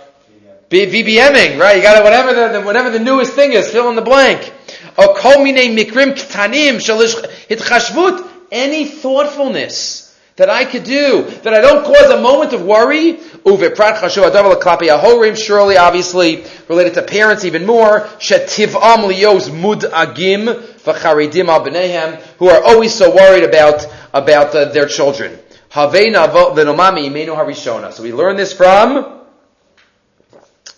[0.70, 1.76] VBMing, right?
[1.76, 4.52] You got to, whatever the, whatever the newest thing is, fill in the blank.
[4.96, 7.14] Oh, komine mikrim ktanim, shalish
[7.48, 10.04] hitchashvut, any thoughtfulness
[10.36, 13.20] that I could do, that I don't cause a moment of worry.
[15.36, 18.00] Surely, obviously, related to parents even more.
[18.18, 20.46] Shetivam liyos mudagim
[20.82, 21.64] v'charidim al
[22.38, 25.38] who are always so worried about, about uh, their children.
[25.70, 25.88] So
[28.02, 29.23] we learn this from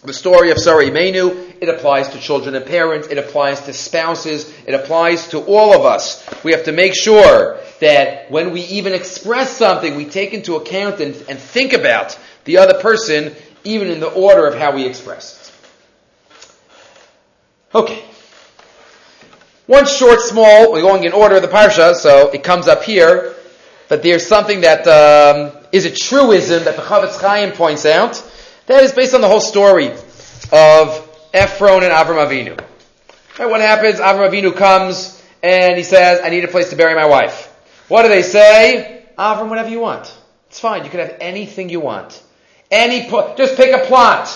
[0.07, 4.53] the story of Sarah Imeinu, it applies to children and parents, it applies to spouses,
[4.67, 6.25] it applies to all of us.
[6.45, 11.01] We have to make sure that when we even express something, we take into account
[11.01, 15.41] and, and think about the other person, even in the order of how we express
[15.41, 15.47] it.
[17.75, 18.05] Okay.
[19.67, 23.35] One short, small, we're going in order of the parsha, so it comes up here,
[23.89, 28.23] but there's something that um, is a truism that the Chofetz Chaim points out
[28.67, 29.91] that is based on the whole story
[30.53, 32.59] of Ephron and Avram Avinu.
[33.39, 34.01] Right, what happens?
[34.01, 37.53] Avram Avinu comes and he says, I need a place to bury my wife.
[37.89, 39.05] What do they say?
[39.19, 40.17] Avram, whatever you want.
[40.49, 40.85] It's fine.
[40.85, 42.23] You can have anything you want.
[42.71, 44.29] Any, just pick a plot.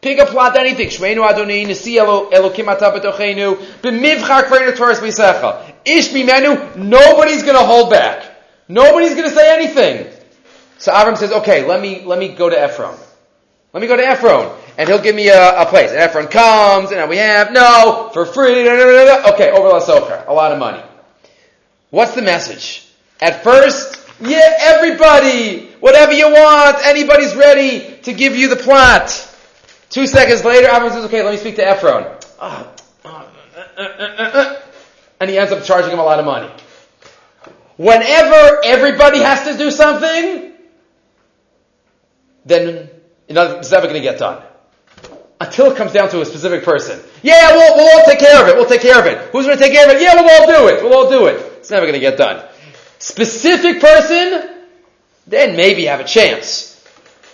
[0.00, 0.88] Pick a plot, anything.
[0.88, 5.72] Shmeinu Adonai, Nisi Elokim Ata B'tochenu, B'mivchar Kveinu Tvaris B'yisecha.
[5.84, 8.24] Ish Mimenu, nobody's gonna hold back.
[8.68, 10.12] Nobody's gonna say anything.
[10.78, 12.96] So Avram says, okay, let me, let me go to Ephron.
[13.76, 15.90] Let me go to Ephron, and he'll give me a, a place.
[15.90, 19.80] And Ephron comes, and we have, no, for free, da, da, da, okay, over La
[19.80, 20.82] Socher, a lot of money.
[21.90, 22.88] What's the message?
[23.20, 29.10] At first, yeah, everybody, whatever you want, anybody's ready to give you the plot.
[29.90, 32.06] Two seconds later, Ephron says, okay, let me speak to Ephron.
[32.40, 32.72] Oh,
[35.20, 36.50] and he ends up charging him a lot of money.
[37.76, 40.54] Whenever everybody has to do something,
[42.46, 42.88] then
[43.28, 44.42] it's never going to get done.
[45.40, 46.98] Until it comes down to a specific person.
[47.22, 48.56] Yeah, we'll, we'll all take care of it.
[48.56, 49.30] We'll take care of it.
[49.30, 50.00] Who's going to take care of it?
[50.00, 50.82] Yeah, we'll all do it.
[50.82, 51.36] We'll all do it.
[51.58, 52.44] It's never going to get done.
[52.98, 54.48] Specific person,
[55.26, 56.72] then maybe have a chance.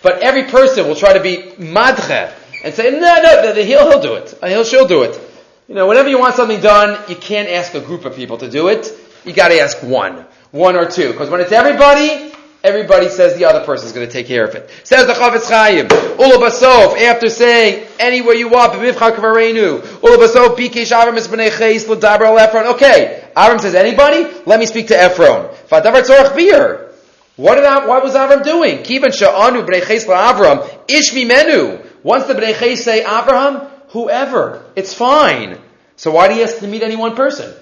[0.02, 4.14] But every person will try to be madche and say, no, no, he'll, he'll do
[4.14, 4.38] it.
[4.42, 5.20] Uh, he'll, she'll do it.
[5.68, 8.50] You know, whenever you want something done, you can't ask a group of people to
[8.50, 8.90] do it.
[9.24, 10.26] You gotta ask one.
[10.50, 11.12] One or two.
[11.12, 12.31] Because when it's everybody,
[12.64, 14.70] everybody says the other person is going to take care of it.
[14.84, 21.16] Says the Chofetz Chaim, Ula after saying, anywhere you want, B'mivcha Ula Basov, Bikesh Avram
[21.16, 22.74] is B'nei Chais, L'daber Ephron.
[22.74, 24.26] Okay, Avram says, anybody?
[24.46, 25.48] Let me speak to Ephron.
[25.68, 26.90] Fadavar Tzorach Bir.
[27.36, 28.78] What did what was Avram doing?
[28.78, 31.78] Kivan Sha'anu B'nei Chais Avram, Ish Menu.
[32.02, 35.58] Once the B'nei Chais say Avraham, whoever, it's fine.
[35.96, 37.52] So why do he have to meet any one person?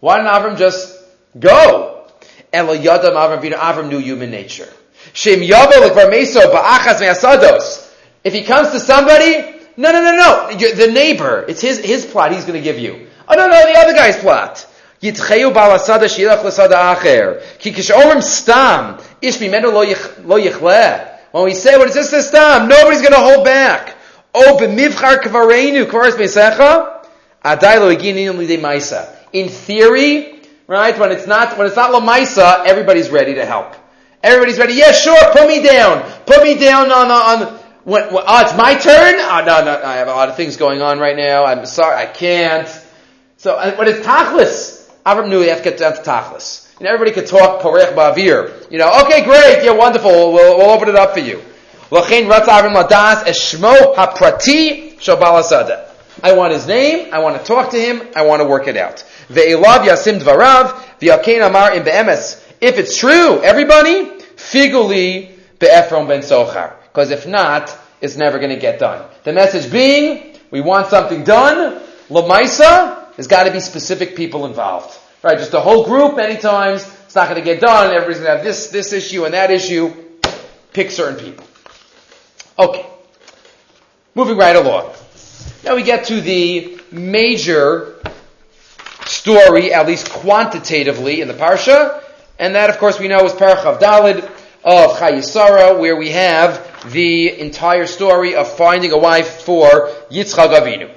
[0.00, 0.98] Why didn't Avram just
[1.38, 1.89] go?
[2.52, 4.68] Elo Yadam Avram Vino Avram knew human nature.
[5.12, 7.92] Shem Yavo Meso Ba'achas Me'asados.
[8.22, 9.40] If he comes to somebody,
[9.76, 13.06] no, no, no, no, the neighbor, it's his, his plot he's going to give you.
[13.28, 14.66] Oh no, no, the other guy's plot.
[15.00, 17.42] Yitcheu balasada shilach lasada acher.
[17.58, 21.18] Ki kishomrim stam, ish mimenu lo yichleh.
[21.32, 22.68] When we say, what is this, this stam?
[22.68, 23.94] Nobody's going to hold back.
[24.34, 27.06] Oh, b'mivchar kvarenu, kvaras mesecha,
[27.42, 29.08] adai lo yiginin lidei maisa.
[29.32, 30.29] In theory,
[30.70, 30.96] right?
[30.96, 33.74] When it's not, when it's not Lamaisa, everybody's ready to help.
[34.22, 34.74] Everybody's ready.
[34.74, 36.08] Yeah, sure, put me down.
[36.26, 39.16] Put me down on, on, when, when, oh, it's my turn?
[39.18, 41.44] Oh, no, no, I have a lot of things going on right now.
[41.44, 42.68] I'm sorry, I can't.
[43.38, 46.68] So, uh, when it's Tachlis, Avram knew he had to get down to Tachlis.
[46.80, 48.70] Know, everybody could talk Porech Ba'avir.
[48.70, 51.42] You know, okay, great, yeah, wonderful, we'll, we'll open it up for you.
[51.90, 55.88] L'chein ratz Avram ladas eshmo haprati shobalasada.
[56.22, 58.76] I want his name, I want to talk to him, I want to work it
[58.76, 59.04] out.
[59.30, 62.44] Ve'elav yasim dvarav, v'yakein amar in be'emes.
[62.60, 66.74] If it's true, everybody, figuli be'efron ben sochar.
[66.92, 69.08] Because if not, it's never going to get done.
[69.24, 74.98] The message being, we want something done, lamaisa, there's got to be specific people involved.
[75.22, 78.30] Right, just a whole group many times, it's not going to get done, everybody's going
[78.30, 79.94] to have this, this issue and that issue.
[80.72, 81.44] Pick certain people.
[82.58, 82.86] Okay.
[84.14, 84.92] Moving right along.
[85.62, 87.96] Now we get to the major
[89.20, 92.02] story, at least quantitatively, in the Parsha,
[92.38, 94.24] and that, of course, we know is Parach of Dalid
[94.64, 100.90] of Chayisara, where we have the entire story of finding a wife for Yitzchak Avinu.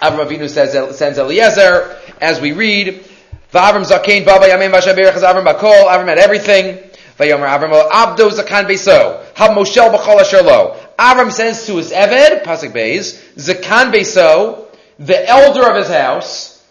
[0.00, 3.04] Avram Avinu says, sends Eliezer, as we read,
[3.52, 6.78] V'Avram Zakein Baba Yamin Vashaberach Avram Bakol, Avram had everything,
[7.18, 12.44] Vayomer Avram Abdo Zakan Beso, Hab Moshel B'chol Asher Lo, Avram says to his Eved,
[12.44, 14.63] Pasuk Beis, Zakan Beso,
[14.98, 16.64] the elder of his house,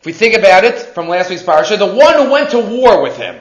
[0.00, 3.02] if we think about it from last week's parasha, the one who went to war
[3.02, 3.40] with him,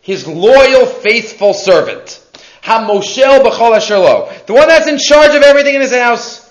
[0.00, 2.20] his loyal, faithful servant,
[2.62, 6.42] HaMoshel B'chol Asherlo, the one that's in charge of everything in his house.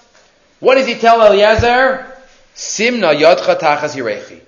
[0.59, 2.07] What does he tell Eliezer?
[2.55, 4.41] Simna Yadcha Tachas Yirechi.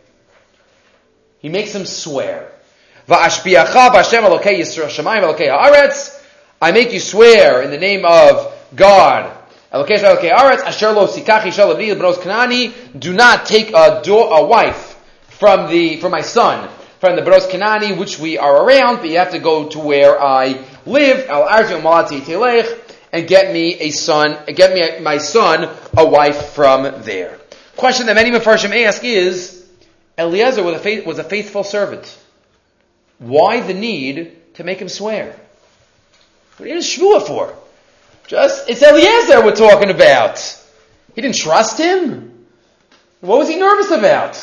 [1.40, 2.52] He makes him swear.
[3.08, 3.30] I
[6.72, 9.38] make you swear in the name of God.
[13.00, 14.96] Do not take a, do- a wife
[15.30, 19.18] from the from my son from the b'nos Kanani, which we are around, but you
[19.18, 21.30] have to go to where I live.
[21.30, 21.46] Al
[21.82, 22.80] malati telech
[23.12, 27.40] and get me a son, get me my son a wife from there.
[27.76, 29.66] Question that many Mepharshim ask is,
[30.18, 32.18] Eliezer was a, faith, was a faithful servant.
[33.20, 35.36] Why the need to make him swear?
[36.58, 37.56] What is Shvua for?
[38.28, 40.40] Just it's Eliezer we're talking about.
[41.14, 42.46] He didn't trust him.
[43.22, 44.36] What was he nervous about?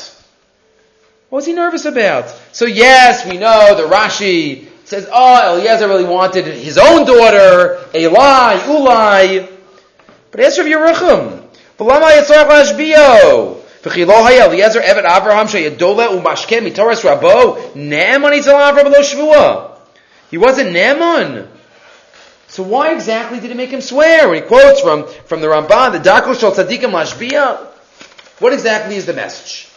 [1.29, 2.29] What was he nervous about?
[2.53, 8.67] So yes, we know the Rashi says, "Oh, Eliezer really wanted his own daughter, Eli,
[8.67, 9.49] Uli."
[10.31, 11.43] But Ezra Yeruchim,
[11.79, 12.11] "V'lama
[13.83, 16.09] Eliezer evet Avraham sheyadola
[17.03, 17.59] rabo.
[20.31, 21.49] He wasn't Naaman.
[22.53, 24.35] So why exactly did he make him swear?
[24.35, 27.57] He quotes from, from the Ramban, the Darko Shal Tzadikim Lashbia,
[28.41, 29.71] what exactly is the message?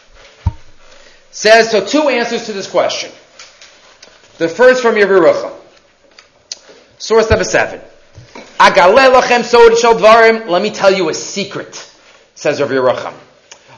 [1.30, 3.10] Says, so two answers to this question.
[4.36, 5.54] The first from Yerucham.
[6.98, 7.80] Source number seven.
[8.60, 11.90] Let me tell you a secret,
[12.34, 13.14] says Rav Yerucham.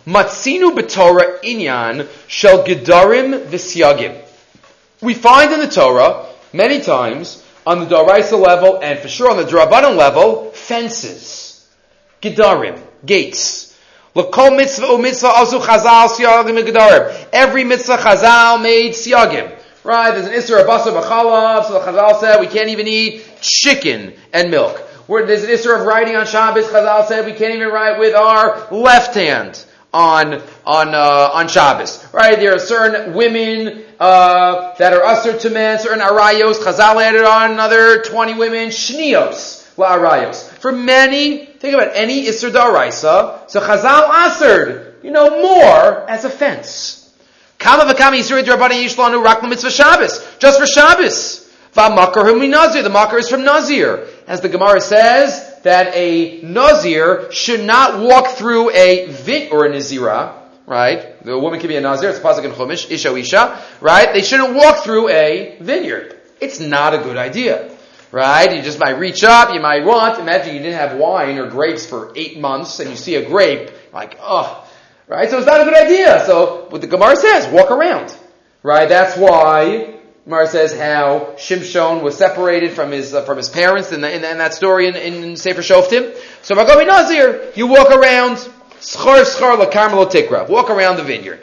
[0.09, 4.21] Matzinu b'Torah inyan shel gedarim v'syagim.
[5.01, 9.37] We find in the Torah many times on the Daraisa level and for sure on
[9.37, 11.69] the Drabanan level fences,
[12.23, 13.77] gedarim, gates.
[14.17, 14.45] Every
[17.65, 19.55] mitzvah chazal made syagim.
[19.85, 20.13] Right?
[20.13, 24.51] There's an Isra Basar B'chalav, so the Chazal said we can't even eat chicken and
[24.51, 24.79] milk.
[25.07, 28.15] Where there's an Isra of writing on Shabbos, Chazal said we can't even write with
[28.15, 32.07] our left hand on on uh, on Shabbos.
[32.13, 32.39] Right?
[32.39, 36.55] There are certain women uh, that are usher to men, certain arayos.
[36.55, 40.49] Chazal added on another twenty women, shnios la arayos.
[40.59, 46.31] For many, think about any Isra Daraisa, so Chazal answered, you know, more as a
[46.31, 47.15] fence.
[47.59, 51.51] Kama v'kama yisur drabani yishlanu rak mitzvah Shabbos, just for Shabbos.
[51.75, 54.07] V'makar hum nazir, the makar is from Nazir.
[54.27, 59.71] As the Gemara says, that a Nazir should not walk through a vit or a
[59.71, 60.35] Nazira,
[60.67, 61.23] right?
[61.25, 64.13] The woman can be a Nazir, it's a pasuk in Chumash, Isha Isha, right?
[64.13, 66.19] They shouldn't walk through a vineyard.
[66.41, 67.75] It's not a good idea.
[68.11, 68.57] Right?
[68.57, 71.85] You just might reach up, you might want, imagine you didn't have wine or grapes
[71.85, 74.67] for eight months and you see a grape, like, oh,
[75.09, 75.31] Right?
[75.31, 76.23] So it's not a good idea.
[76.27, 78.15] So what the Gemara says, walk around.
[78.63, 78.89] Right?
[78.89, 79.98] That's why
[80.29, 84.23] Gemara says how Shimshon was separated from his uh, from his parents in, the, in,
[84.23, 86.15] in, that story in, in Sefer Shoftim.
[86.43, 88.37] So Magabi Nazir, you walk around,
[88.79, 91.41] schar schar la tikra, walk around the vineyard.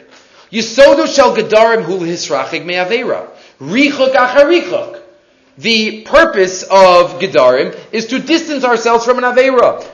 [0.52, 3.28] Yisodu shel gedarim hu hisrachig me'avera.
[3.58, 5.02] Richuk acharichuk.
[5.58, 9.84] The purpose of gedarim is to distance ourselves from an avera.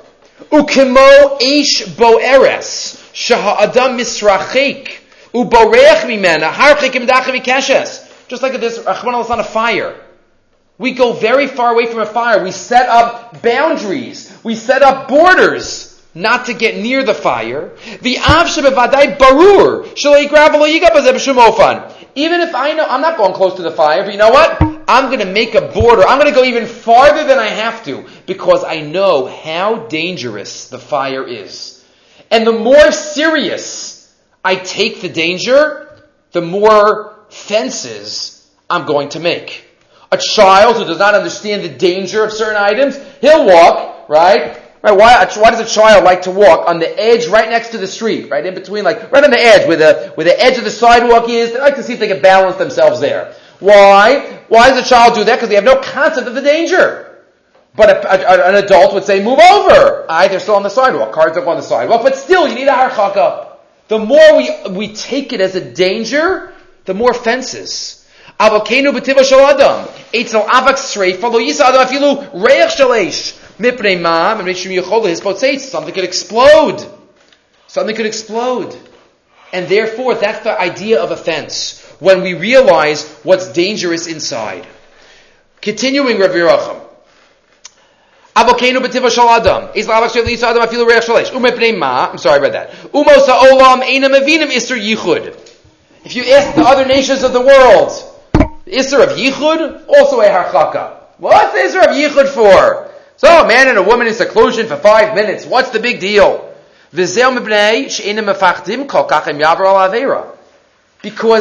[0.50, 3.00] Ukimo eish boeres.
[3.14, 4.98] Shaha'adam misrachik.
[5.32, 6.52] Uboreach mimena.
[6.52, 8.10] Harchik imdachavi keshes.
[8.28, 10.00] Just like this, uh, Rahman on a fire.
[10.78, 12.42] We go very far away from a fire.
[12.42, 14.36] We set up boundaries.
[14.42, 17.76] We set up borders not to get near the fire.
[18.00, 18.16] The
[19.18, 19.94] barur.
[22.14, 24.60] Even if I know I'm not going close to the fire, but you know what?
[24.88, 26.02] I'm going to make a border.
[26.02, 30.68] I'm going to go even farther than I have to because I know how dangerous
[30.68, 31.84] the fire is.
[32.30, 39.64] And the more serious I take the danger, the more fences I'm going to make.
[40.10, 44.60] A child who does not understand the danger of certain items, he'll walk, right?
[44.82, 47.78] Right, why, why does a child like to walk on the edge right next to
[47.78, 50.58] the street, right in between, like right on the edge where the where the edge
[50.58, 51.52] of the sidewalk is?
[51.52, 53.32] They like to see if they can balance themselves there.
[53.60, 54.40] Why?
[54.48, 55.36] Why does a child do that?
[55.36, 57.22] Because they have no concept of the danger.
[57.76, 61.12] But a, a, an adult would say, "Move over." I, they're still on the sidewalk.
[61.12, 63.56] Cars up on the sidewalk, but still, you need a harchaka.
[63.86, 66.51] The more we we take it as a danger,
[66.84, 67.98] the more fences.
[68.38, 69.86] Avokenu b'tiva shel adam.
[70.12, 73.38] Eitzel avak sreifa lo yisa adam afilu reich shalish.
[73.58, 75.60] Mipnei mam and Mishum Yechola his potzates.
[75.60, 76.84] Something could explode.
[77.66, 78.76] Something could explode.
[79.52, 81.80] And therefore, that's the idea of offense.
[82.00, 84.66] When we realize what's dangerous inside.
[85.60, 86.80] Continuing Rav Yerucham.
[88.34, 89.70] Avokenu b'tiva shal adam.
[89.74, 91.30] Is lavak shel lisa adam afilu reich shalish.
[91.30, 92.10] Umepnei ma.
[92.10, 92.70] I'm sorry about that.
[92.92, 95.41] Umos ha'olam eina mevinim iser yichud.
[96.04, 97.92] If you ask the other nations of the world,
[98.64, 100.96] the iser of yichud, also a harchaka.
[101.18, 102.90] What's the iser of yichud for?
[103.16, 105.46] So, a man and a woman in seclusion for five minutes.
[105.46, 106.52] What's the big deal?
[106.90, 107.14] Because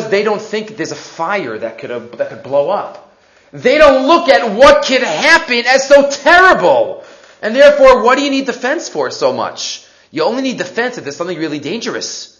[0.09, 3.16] they don't think there's a fire that could, uh, that could blow up.
[3.51, 7.03] They don't look at what could happen as so terrible.
[7.41, 9.86] And therefore, what do you need defense for so much?
[10.12, 12.30] You only need defense if there's something really dangerous.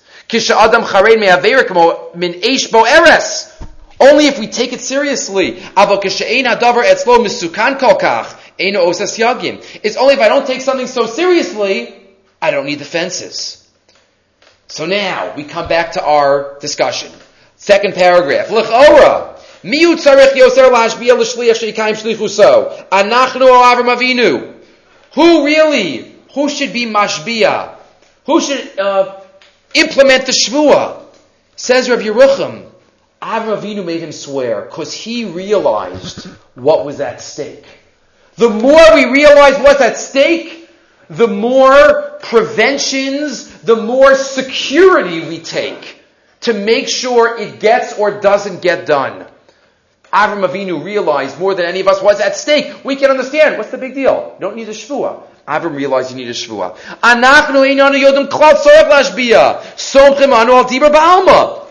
[4.00, 5.58] Only if we take it seriously.
[5.58, 5.86] It's
[9.98, 11.94] only if I don't take something so seriously,
[12.42, 13.70] I don't need the fences.
[14.68, 17.12] So now, we come back to our discussion.
[17.58, 18.48] Second paragraph.
[18.48, 22.88] Miu tzarech yoser lashbiya l'shliach sheikayim shlichuso.
[22.90, 24.56] Anachnu Avram Avinu.
[25.14, 26.16] Who really?
[26.34, 27.76] Who should be mashbiya?
[28.26, 29.21] Who should uh,
[29.74, 31.04] implement the shvua?
[31.56, 32.68] Says Rav Yerucham.
[33.22, 37.66] Avram Avinu made him swear because he realized what was at stake.
[38.36, 40.68] The more we realize what's at stake,
[41.10, 46.00] the more preventions, the more security we take
[46.42, 49.28] to make sure it gets or doesn't get done.
[50.12, 52.84] Avram Avinu realized more than any of us was at stake.
[52.84, 53.58] We can understand.
[53.58, 54.36] What's the big deal?
[54.40, 55.24] Don't need a shvua.
[55.52, 56.78] Avram realized you need a shvua.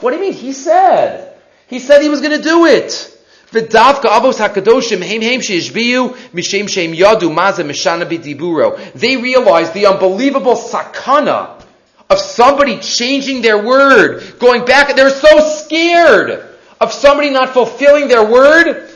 [0.00, 0.32] What do you mean?
[0.32, 1.34] He said.
[1.66, 3.16] He said he was going to do it.
[3.52, 8.92] V'davka avos hakadoshim heim heim sheishbiyu mishem shem yadu maza mishana b'diburo.
[8.92, 11.62] They realized the unbelievable sakana
[12.10, 14.94] of somebody changing their word, going back.
[14.94, 16.44] They're so scared
[16.80, 18.90] of somebody not fulfilling their word,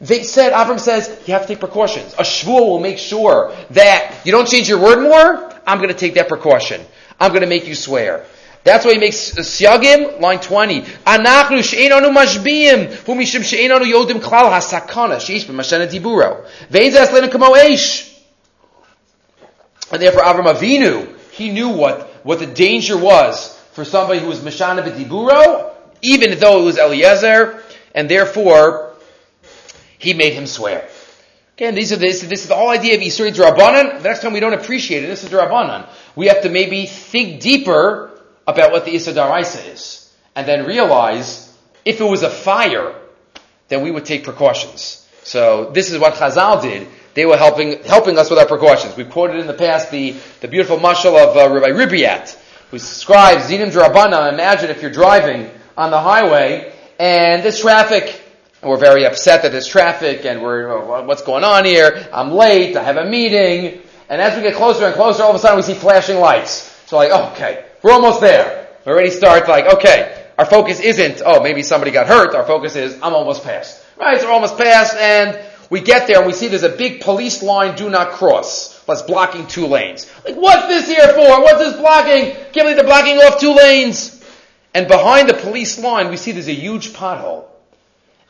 [0.00, 2.14] they said, Avram says, you have to take precautions.
[2.14, 5.52] A shvuah will make sure that you don't change your word more.
[5.66, 6.80] I'm going to take that precaution.
[7.18, 8.24] I'm going to make you swear.
[8.62, 10.82] That's why he makes Siagim, line 20.
[10.82, 16.46] Anachnu she'enanu mashbiyim, hu mishim she'enanu yodim klal hasakana, she'ish b'mashana diburo.
[16.70, 18.14] Ve'in zes kamo eish.
[19.90, 24.40] And therefore Avram Avinu, he knew what, what the danger was for somebody who was
[24.40, 25.72] mashana b'diburo,
[26.02, 27.62] even though it was Eliezer,
[27.94, 28.87] and therefore
[29.98, 30.88] he made him swear.
[31.56, 33.98] Again, these are this, this is the whole idea of Yisuri Drabanan.
[33.98, 35.88] The next time we don't appreciate it, this is Drabanan.
[36.14, 38.12] We have to maybe think deeper
[38.46, 40.14] about what the Issa Daraisa is.
[40.36, 41.52] And then realize,
[41.84, 42.94] if it was a fire,
[43.66, 45.04] then we would take precautions.
[45.24, 46.86] So this is what Chazal did.
[47.14, 48.96] They were helping, helping us with our precautions.
[48.96, 52.38] We've quoted in the past the, the beautiful mashal of uh, Rabbi Ribiat,
[52.70, 54.32] who describes Zinim Drabana.
[54.32, 58.22] Imagine if you're driving on the highway, and this traffic,
[58.60, 62.08] and we're very upset that there's traffic, and we're, what's going on here?
[62.12, 65.36] I'm late, I have a meeting, and as we get closer and closer, all of
[65.36, 66.74] a sudden we see flashing lights.
[66.86, 68.68] So like, okay, we're almost there.
[68.84, 72.74] We already start like, okay, our focus isn't, oh, maybe somebody got hurt, our focus
[72.74, 73.84] is, I'm almost past.
[73.96, 75.38] Right, so we're almost past, and
[75.70, 78.82] we get there and we see there's a big police line, do not cross.
[78.84, 80.10] That's blocking two lanes.
[80.24, 81.42] Like, what's this here for?
[81.42, 82.32] What's this blocking?
[82.32, 84.24] Can't believe they're blocking off two lanes.
[84.72, 87.47] And behind the police line, we see there's a huge pothole.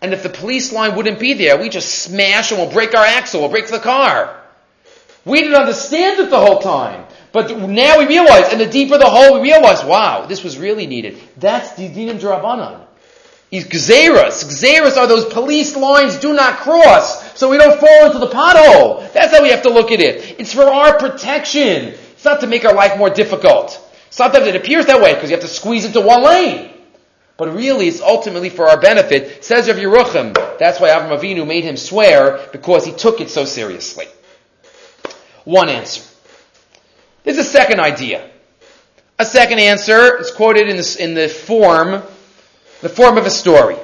[0.00, 3.04] And if the police line wouldn't be there, we just smash and we'll break our
[3.04, 4.34] axle, we'll break the car.
[5.24, 7.04] We didn't understand it the whole time.
[7.32, 10.86] But now we realize, and the deeper the hole, we realize, wow, this was really
[10.86, 11.18] needed.
[11.36, 12.86] That's the dinim drabanan.
[13.52, 14.44] Gzeras.
[14.44, 19.12] Gzeras are those police lines do not cross, so we don't fall into the pothole.
[19.12, 20.38] That's how we have to look at it.
[20.38, 21.94] It's for our protection.
[22.12, 23.84] It's not to make our life more difficult.
[24.10, 26.70] Sometimes it appears that way because you have to squeeze into one lane.
[27.38, 29.44] But really, it's ultimately for our benefit.
[29.44, 30.34] Says Rav Yerucham.
[30.58, 34.06] That's why Avram Avinu made him swear because he took it so seriously.
[35.44, 36.02] One answer.
[37.22, 38.28] There's a second idea.
[39.20, 42.02] A second answer is quoted in, this, in the form,
[42.80, 43.76] the form of a story.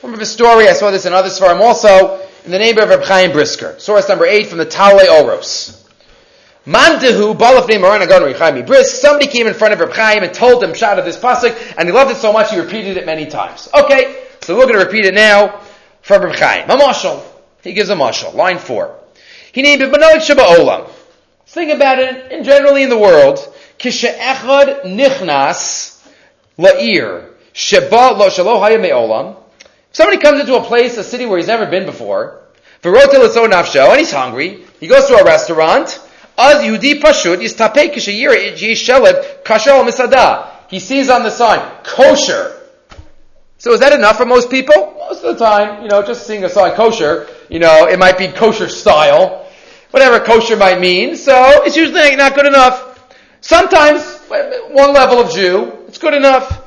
[0.00, 0.68] Form of a story.
[0.68, 3.78] I saw this in other svarim also in the name of Reb Chaim Brisker.
[3.78, 5.87] Source number eight from the Talei Oros.
[6.68, 9.00] Mandahu Bris.
[9.00, 11.88] Somebody came in front of Reb Chaim and told him shot of this pasuk, and
[11.88, 13.70] he loved it so much he repeated it many times.
[13.74, 15.62] Okay, so we're going to repeat it now
[16.02, 16.68] from Reb Chaim.
[16.68, 17.22] A mashal.
[17.62, 18.34] He gives a mashal.
[18.34, 18.98] Line four.
[19.52, 20.90] He named it Banoik Shaba Olam.
[21.46, 23.38] Think about it, in generally in the world,
[23.78, 26.06] Kisha Echad Nichnas
[26.58, 29.36] La'ir Sheba Lo Shalo Me'olam.
[29.58, 32.42] If somebody comes into a place, a city where he's never been before,
[32.82, 35.98] V'rotel Nafsho, and he's hungry, he goes to a restaurant,
[36.38, 40.48] Az Yehudi Pashut Yistapek Kishayir Yisheled Kashal Misada.
[40.68, 42.54] He sees on the sign, kosher.
[43.58, 44.94] So is that enough for most people?
[44.98, 48.16] Most of the time, you know, just seeing a sign kosher, you know, it might
[48.16, 49.46] be kosher style.
[49.90, 51.16] whatever kosher might mean.
[51.16, 53.10] So it's usually not good enough.
[53.40, 56.66] Sometimes one level of Jew, it's good enough.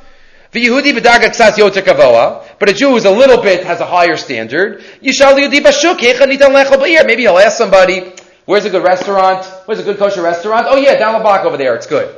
[0.50, 3.86] The Yehudi b'darga ksas yoter kavoa, but a Jew who's a little bit has a
[3.86, 4.82] higher standard.
[5.02, 8.12] Yishal Yehudi b'shuk Maybe he'll ask somebody,
[8.44, 9.44] "Where's a good restaurant?
[9.66, 10.66] Where's a good kosher restaurant?
[10.68, 11.74] Oh yeah, down the block over there.
[11.74, 12.14] It's good."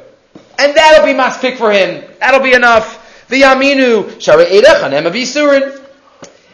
[0.59, 2.05] And that'll be maspik for him.
[2.21, 3.27] That'll be enough.
[3.29, 5.81] The V'yaminu shara edach hanem avisurin.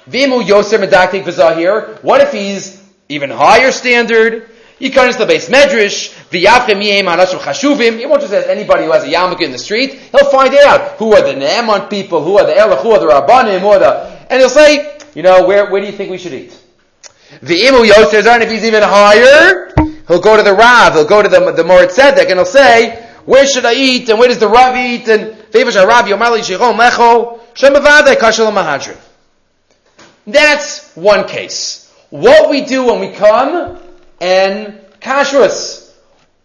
[0.09, 2.03] V'imu yoser medaktik v'zahir.
[2.03, 4.49] What if he's even higher standard?
[4.79, 6.11] He comes to the beis medrash.
[6.31, 7.99] V'yavchem yiem anashim chashuvim.
[7.99, 9.95] He won't just ask anybody who has a yarmulke in the street.
[9.95, 13.07] He'll find out who are the Naaman people, who are the Elach, who are the
[13.07, 16.19] Rabbanim, who are the, and he'll say, you know, where, where do you think we
[16.19, 16.59] should eat?
[17.43, 17.87] V'imu
[18.23, 19.73] zar, if he's even higher,
[20.09, 23.07] he'll go to the Rav, he'll go to the, the Moreh Tzedek, and he'll say,
[23.25, 26.79] where should I eat, and where does the Rav eat, and Vevash Rav Yomali Shechom
[26.79, 28.99] Lecho, Shem Bavadai Kashal Mahadrim.
[30.27, 31.93] That's one case.
[32.11, 33.79] What we do when we come
[34.21, 35.95] and kashrus.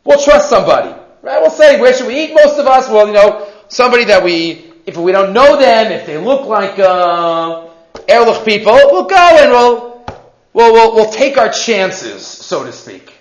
[0.03, 0.89] We'll trust somebody.
[1.21, 1.41] Right?
[1.41, 2.33] We'll say, where should we eat?
[2.33, 6.05] Most of us, well, you know, somebody that we, if we don't know them, if
[6.05, 7.67] they look like, uh,
[8.07, 9.94] Erlich people, we'll go and we'll,
[10.55, 13.13] we'll, we'll, we'll take our chances, so to speak.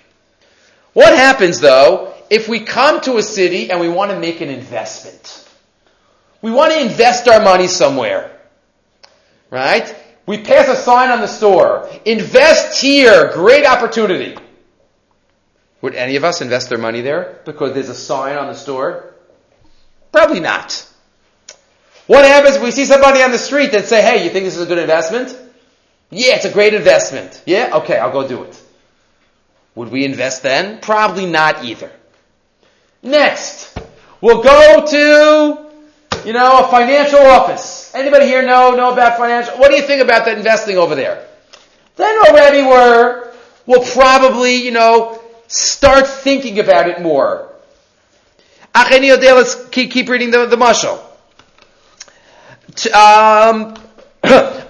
[0.93, 4.49] What happens though, if we come to a city and we want to make an
[4.49, 5.47] investment?
[6.41, 8.39] We want to invest our money somewhere.
[9.51, 9.93] Right?
[10.25, 11.89] We pass a sign on the store.
[12.05, 13.31] Invest here.
[13.33, 14.37] Great opportunity.
[15.81, 19.13] Would any of us invest their money there because there's a sign on the store?
[20.11, 20.87] Probably not.
[22.07, 24.55] What happens if we see somebody on the street that say, hey, you think this
[24.55, 25.37] is a good investment?
[26.09, 27.41] Yeah, it's a great investment.
[27.45, 27.77] Yeah?
[27.77, 28.61] Okay, I'll go do it.
[29.75, 30.79] Would we invest then?
[30.79, 31.91] Probably not either.
[33.03, 33.77] Next,
[34.21, 37.93] we'll go to, you know, a financial office.
[37.93, 39.57] Anybody here know, know about financial?
[39.57, 41.27] What do you think about that investing over there?
[41.97, 43.33] Then already we're,
[43.65, 47.51] we'll probably, you know, start thinking about it more.
[48.73, 50.99] Let's keep, keep reading the, the mashal.
[52.93, 53.75] Um,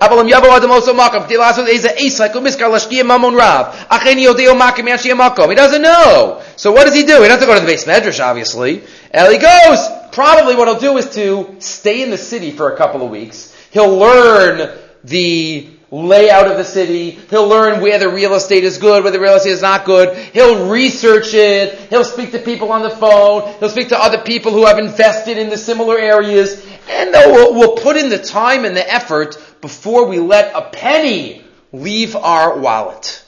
[0.02, 3.66] אבל אם יבוא אדם לעשות מקום, כדי לעשות איזה עסק, הוא מזכר להשקיע ממון רב.
[3.90, 5.52] אך אין יודע מקום המקום.
[5.52, 6.42] He doesn't know.
[6.58, 7.22] So what does he do?
[7.22, 8.82] He doesn't go to the beis medrash, obviously.
[9.12, 9.80] And he goes.
[10.16, 13.54] Probably what he'll do is to stay in the city for a couple of weeks.
[13.72, 17.12] He'll learn the layout of the city.
[17.30, 20.18] He'll learn where the real estate is good, where the real estate is not good.
[20.34, 21.76] He'll research it.
[21.90, 23.54] He'll speak to people on the phone.
[23.60, 26.66] He'll speak to other people who have invested in the similar areas.
[26.90, 29.36] And we'll, we'll put in the time and the effort
[29.66, 31.42] before we let a penny
[31.74, 33.26] leave our wallet.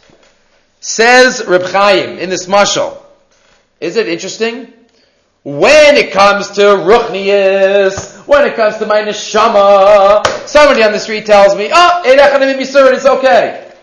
[0.80, 2.96] Says Reb Chaim in this mashal.
[3.82, 4.72] Is it interesting?
[5.42, 11.26] When it comes to Ruchnius, when it comes to my neshama, somebody on the street
[11.26, 13.74] tells me, oh, it's okay.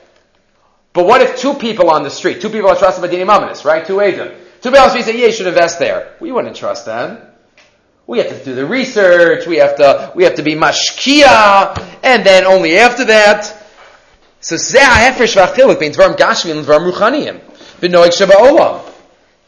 [0.93, 3.65] But what if two people on the street, two people are trusted by Dini Mamanis,
[3.65, 3.85] right?
[3.85, 6.15] Two agents, Two people on the street say, yeah, you should invest there.
[6.21, 7.19] We wouldn't trust them.
[8.07, 12.25] We have to do the research, we have to, we have to be mashkia, and
[12.25, 13.45] then only after that.
[14.41, 14.83] So, zeh.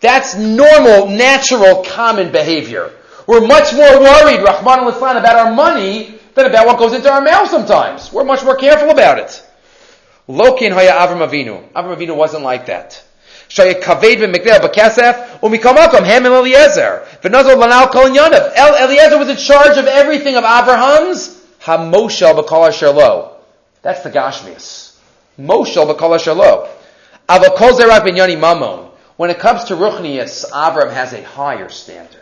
[0.01, 2.93] That's normal, natural, common behavior.
[3.27, 7.21] We're much more worried, Rahman al about our money than about what goes into our
[7.21, 8.13] mail sometimes.
[8.13, 9.43] We're much more careful about it.
[10.29, 11.73] Lokin haya Avram Avinu.
[11.73, 13.03] Avram Avinu wasn't like that.
[13.49, 18.53] Shaya kaved b'mikdeh b'kesef umikamakom hem el Eliezer v'nazol lanal kol yanav.
[18.55, 22.93] El Eliezer was in charge of everything of Abraham's hamoshel b'kol asher
[23.83, 24.97] That's the Gashmias.
[25.39, 26.69] Moshel b'kol asher lo.
[27.29, 28.91] Avakol zerak b'nyani mamon.
[29.17, 32.21] When it comes to Ruchnias, Avram has a higher standard.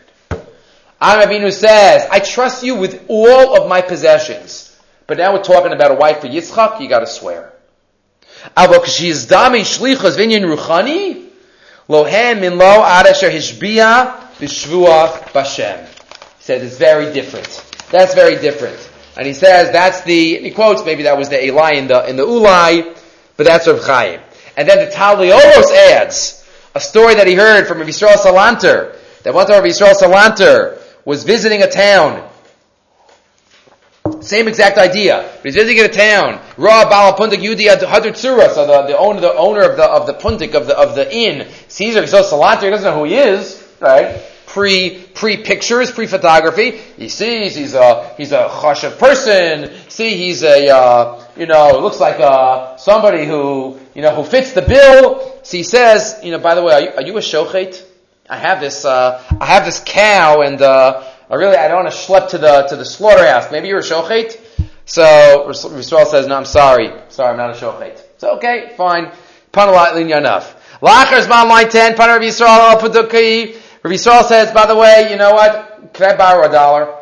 [1.03, 4.81] Avinu says, I trust you with all of my possessions.
[5.07, 7.53] But now we're talking about a wife for Yitzchak, you gotta swear.
[10.43, 11.29] Ruchani,
[11.89, 15.87] lohem min lo adasher hishbia b'shvua b'shem.
[16.39, 17.65] He says it's very different.
[17.91, 18.91] That's very different.
[19.17, 22.17] And he says that's the, he quotes, maybe that was the Eli in the, in
[22.17, 22.97] the Ulai,
[23.37, 24.21] but that's Rav Chaim.
[24.57, 29.33] And then the Taliolos adds, a story that he heard from Rabbi Yisrael Salanter, that
[29.33, 32.29] one time Rabbi Yisrael Salanter was visiting a town.
[34.25, 35.31] Same exact idea.
[35.43, 36.41] He's visiting a town.
[36.57, 40.07] Ra Bala Puntik Yudi Hadr Tsura, so the, the owner, the owner of the, of
[40.07, 43.05] the Puntik, of the, of the inn, sees Rabbi Yisrael Salanter, he doesn't know who
[43.05, 44.23] he is, right?
[44.47, 46.71] Pre, pre-pictures, pre-photography.
[46.71, 49.73] He sees he's a, he's a chashav person.
[49.89, 54.53] See, he's a, uh, you know, looks like, uh, somebody who, you know, who fits
[54.53, 55.41] the bill.
[55.43, 57.85] So he says, you know, by the way, are you, are you a shochet?
[58.31, 61.95] I have this, uh, I have this cow and, uh, I really, I don't want
[61.95, 63.51] to schlep to the, to the slaughterhouse.
[63.51, 64.39] Maybe you're a shochet?
[64.85, 65.03] So,
[65.49, 66.93] Yisrael says, no, I'm sorry.
[67.09, 68.01] Sorry, I'm not a shochet.
[68.19, 69.11] So, okay, fine.
[69.53, 70.61] Panalat enough.
[70.81, 72.81] Lachar Zman line 10, Pana Rabbi Yisrael.
[72.83, 75.95] Rabbi Yisrael says, by the way, you know what?
[75.95, 76.95] Can I borrow a dollar?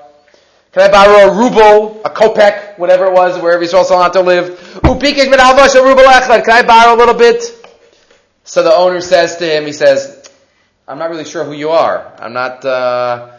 [0.73, 4.59] Can I borrow a ruble, a kopek, whatever it was, wherever Yisrael Salanter lived?
[4.83, 6.45] Upikik min a ruble echad.
[6.45, 7.43] Can I borrow a little bit?
[8.45, 10.31] So the owner says to him, he says,
[10.89, 12.13] I'm not really sure who you are.
[12.19, 13.32] I'm not, uh,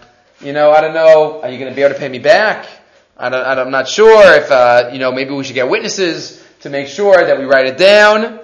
[0.44, 2.68] you know, I don't know, are you going to be able to pay me back?
[3.18, 6.44] I don't, I am not sure if, uh, you know, maybe we should get witnesses
[6.62, 8.40] to make sure that we write it down.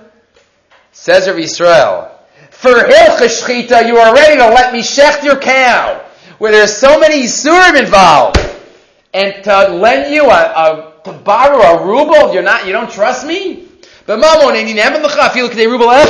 [0.92, 2.12] Says of Israel,
[2.52, 6.06] for Hilchah you are ready to let me shecht your cow,
[6.38, 8.38] where there's so many Yisurim involved,
[9.14, 13.26] and to lend you a, a to borrow a ruble, you're not, you don't trust
[13.26, 13.68] me?
[14.06, 14.20] But
[15.68, 16.06] ruble I.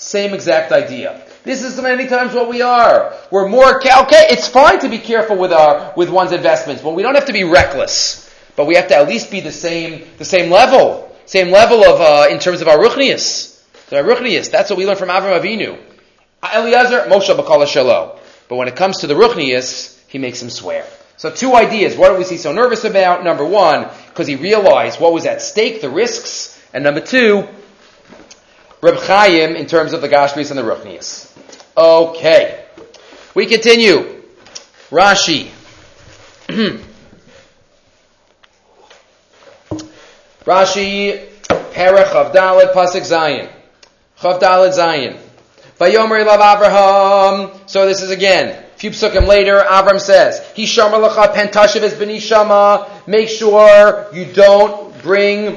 [0.00, 1.20] Same exact idea.
[1.42, 3.14] This is many times what we are.
[3.32, 7.02] We're more, okay, it's fine to be careful with our, with one's investments, but we
[7.02, 8.32] don't have to be reckless.
[8.54, 12.00] But we have to at least be the same, the same level, same level of,
[12.00, 13.60] uh, in terms of our ruchnius.
[13.92, 15.80] our ruchnius, that's what we learn from Avram Avinu.
[16.44, 18.16] Eliezer, Moshe Bakala Shalom.
[18.48, 20.86] But when it comes to the ruchnius, he makes him swear.
[21.16, 21.96] So two ideas.
[21.96, 23.24] What was he so nervous about?
[23.24, 26.56] Number one, because he realized what was at stake, the risks.
[26.72, 27.48] And number two,
[28.80, 31.32] Reb Chaim in terms of the Gashmis and the Ruchnias.
[31.76, 32.64] Okay.
[33.34, 34.22] We continue.
[34.90, 35.50] Rashi.
[40.44, 41.28] Rashi,
[41.72, 43.48] Perech of Dalit, Pasik Zion.
[44.18, 45.18] Chav Dalit Zion.
[45.78, 47.50] Vayomer Lav Abraham.
[47.66, 51.94] So this is again a few psukim later, Avram says, He Hishama lecha pentashiv es
[51.94, 52.88] benishama.
[53.08, 55.56] Make sure you don't bring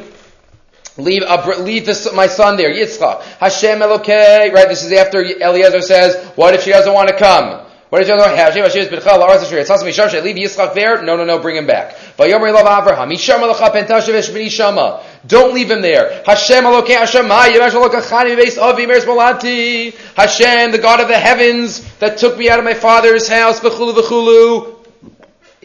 [0.97, 3.21] Leave, uh, leave this, my son there, Yitzchak.
[3.39, 4.67] Hashem Elokei, right?
[4.67, 7.65] This is after Eliezer says, what if she doesn't want to come?
[7.91, 11.01] What if she doesn't want to Hashem Hashem B'chal La'aretz Hashem Hashem Leave Yitzchak there?
[11.01, 11.95] No, no, no, bring him back.
[12.17, 13.11] Vayomer Love Avraham.
[13.11, 15.03] Yishama Lecha Pentashiv Eshbini Shama.
[15.27, 16.23] Don't leave him there.
[16.25, 19.93] Hashem Elokei Hashem Hashem Elokachani Beis Avi Meres Malati.
[20.15, 23.93] Hashem, the God of the heavens that took me out of my father's house, V'chulu
[23.93, 24.80] V'chulu.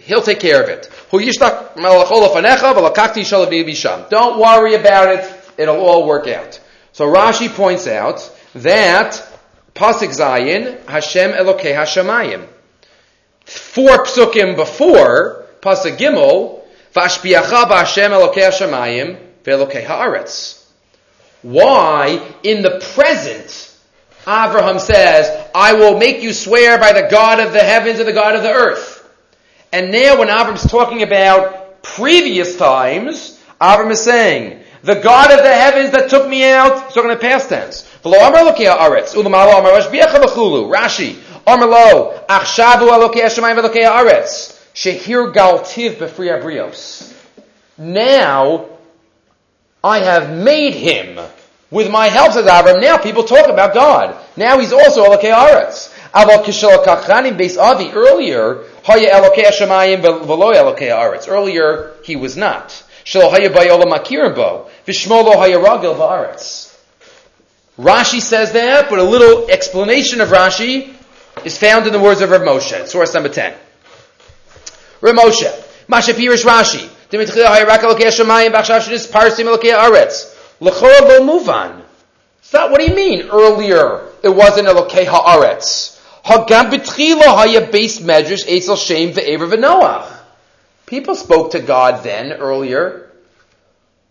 [0.06, 0.88] He'll take care of it.
[4.10, 5.50] Don't worry about it.
[5.58, 6.60] It'll all work out.
[6.92, 9.20] So Rashi points out that
[9.74, 12.46] Pasik Zayin, Hashem Elokei Hashemayim.
[13.44, 16.62] Four psukim before, Pasik Gimel,
[16.94, 20.64] Vashpiacha Hashem Elokei Hashemayim, Ve'elokei Haaretz.
[21.42, 23.74] Why, in the present,
[24.22, 28.12] Abraham says, I will make you swear by the God of the heavens and the
[28.12, 28.95] God of the earth.
[29.76, 35.52] And now when Avram's talking about previous times, Avram is saying, the God of the
[35.52, 37.82] heavens that took me out, he's talking in past tense.
[38.02, 38.32] Rashi,
[42.26, 42.88] Achshavu
[43.84, 44.56] Haaretz.
[44.74, 47.12] Shehir Galtiv Abrios.
[47.76, 48.64] Now,
[49.84, 51.20] I have made him
[51.70, 52.80] with my help, says Avram.
[52.80, 54.16] Now people talk about God.
[54.38, 55.92] Now he's also Alokei Haaretz.
[56.16, 61.28] Aval Kishal Kachanim Beis Avi earlier, Haya Elokei Hashemayim v'lo Elokei Haaretz.
[61.28, 62.68] Earlier, he was not.
[63.04, 64.70] Shelo Haya Bayolam Akirim Bo.
[64.86, 66.72] V'shmo lo Haya Ragil v'Haaretz.
[67.76, 70.94] Rashi says that, but a little explanation of Rashi
[71.44, 73.54] is found in the words of Rav Moshe, source number 10.
[75.00, 80.32] Rav Moshe, Masha Pirish Rashi, Haya Rak Elokei Hashemayim v'achshav shedis Parsim Elokei Haaretz.
[80.60, 81.82] L'chora lo muvan.
[82.38, 85.95] It's not, what do you mean earlier it wasn't Elokei Haaretz?
[86.26, 90.12] Hagam b'tchila haya beis medrash Eitzel Shem ve'ever v'noach.
[90.86, 93.12] People spoke to God then, earlier.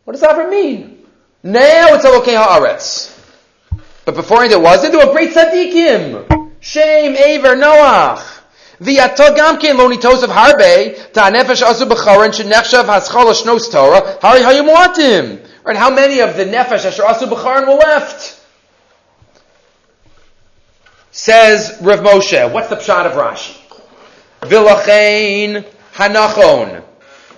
[0.06, 1.06] What does that ever mean?
[1.44, 3.12] Now it's Elokei Haaretz.
[4.06, 4.94] But before it wasn't.
[4.94, 6.52] There were great tzaddikim.
[6.62, 8.36] Shem, Aver, Noach.
[8.80, 14.74] V'yato gam kein lo of harbe, ta'anefesh asu b'choran, shenechshav haschol shnos Torah, hari hayim
[14.74, 15.46] watim.
[15.64, 18.35] Right, how many of the nefesh asher asu b'choran were left?
[21.18, 23.56] Says Rav Moshe, what's the pshat of Rashi?
[24.42, 26.84] Vilachain hanachon.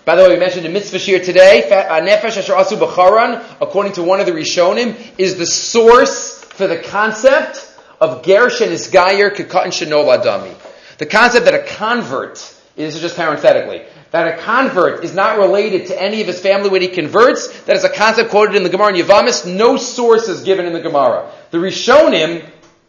[0.03, 4.01] By the way, we mentioned in mitzvah shir today, nefesh asher asu b'charan, according to
[4.01, 7.71] one of the Rishonim, is the source for the concept
[8.01, 10.55] of gersh and isgayer kekatan shenol adami.
[10.97, 12.38] The concept that a convert,
[12.75, 16.69] this is just parenthetically, that a convert is not related to any of his family
[16.69, 20.30] when he converts, that is a concept quoted in the Gemara in Yavamis, no source
[20.30, 21.32] is given in the Gemara.
[21.51, 22.43] The Rishonim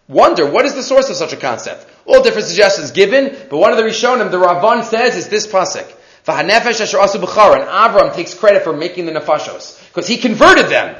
[0.09, 1.87] wonder what is the source of such a concept.
[2.07, 5.95] All different suggestions given, but one of the Rishonim, the Ravan says, is this pasuk.
[6.31, 10.97] And Avram takes credit for making the nefashos because he converted them.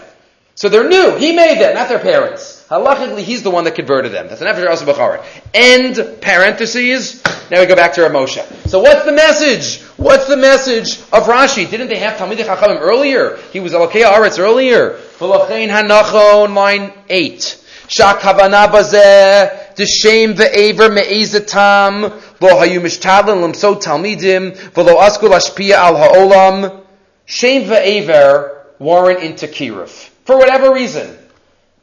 [0.55, 1.17] So they're new.
[1.17, 2.67] He made them, not their parents.
[2.69, 4.27] Halachically, he's the one that converted them.
[4.29, 5.25] That's an Nefesh also Bechara.
[5.55, 7.23] End parentheses.
[7.51, 8.43] Now we go back to Moshe.
[8.69, 9.83] So what's the message?
[9.99, 11.71] What's the message of Rashi?
[11.71, 13.37] Didn't they have Talmidei Chachamim earlier?
[13.53, 14.99] He was Elokei Aretz earlier.
[15.19, 17.65] V'lochein hanachon, line 8.
[17.89, 22.03] Shakavana bazeh, the shame the aver me'ezatam,
[22.41, 26.85] lo hayu mishtadlin lamso talmidim, velo asku lashpia al ha'olam.
[27.25, 29.89] Shame the aver weren't into Kiruv.
[30.27, 31.17] For whatever reason,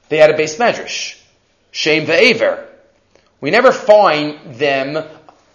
[0.09, 1.19] they had a beis medrash.
[1.71, 2.67] Shame the aver.
[3.41, 5.03] We never find them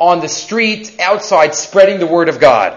[0.00, 2.76] on the street outside spreading the word of God.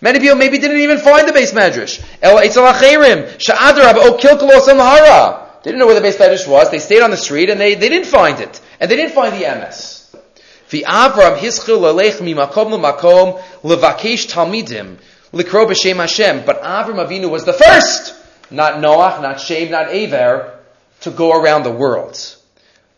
[0.00, 2.02] Many people maybe didn't even find the beis medrash.
[2.22, 2.38] Oh,
[5.62, 6.70] they didn't know where the beis medrash was.
[6.70, 8.60] They stayed on the street and they, they didn't find it.
[8.80, 10.16] And they didn't find the MS.
[10.70, 14.98] The Avram hischil alech mimakom lemakom levakesh talmidim
[15.32, 16.44] likro b'shem Hashem.
[16.46, 18.14] But Avram Avinu was the first,
[18.50, 20.58] not Noach, not Shem, not Aver,
[21.00, 22.36] to go around the world.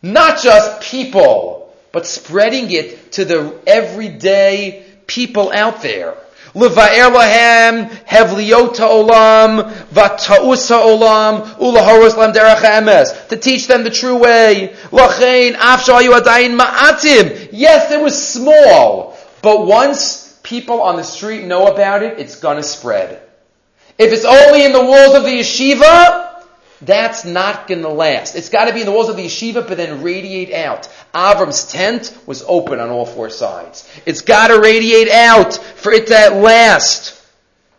[0.01, 6.15] Not just people, but spreading it to the everyday people out there.
[6.55, 14.17] Levaer lahem hevliot olam vata'us olam ulahoros lam derech emes to teach them the true
[14.17, 14.75] way.
[14.91, 17.49] Lachein afshayu adayin ma'atim.
[17.51, 22.63] Yes, it was small, but once people on the street know about it, it's gonna
[22.63, 23.19] spread.
[23.97, 26.32] If it's only in the walls of the yeshiva,
[26.85, 28.35] that's not going to last.
[28.35, 30.89] It's got to be in the walls of the yeshiva, but then radiate out.
[31.13, 33.89] Avram's tent was open on all four sides.
[34.05, 37.19] It's got to radiate out for it to last.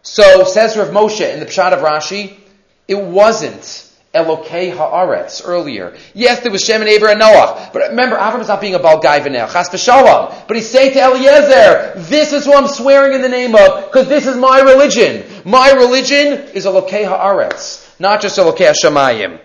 [0.02, 2.38] So, says Rav Moshe in the Pshat of Rashi,
[2.86, 5.96] it wasn't Elokei Haaretz earlier.
[6.14, 7.70] Yes, there was Shem and Aver and Noah.
[7.72, 10.46] But remember, Avram is not being a Baal Gaivanel, Chas v'shalom.
[10.46, 14.08] But he's saying to Eliezer, this is what I'm swearing in the name of, because
[14.08, 15.24] this is my religion.
[15.44, 19.40] My religion is Elokei Haaretz not just Elokei Hashemayim.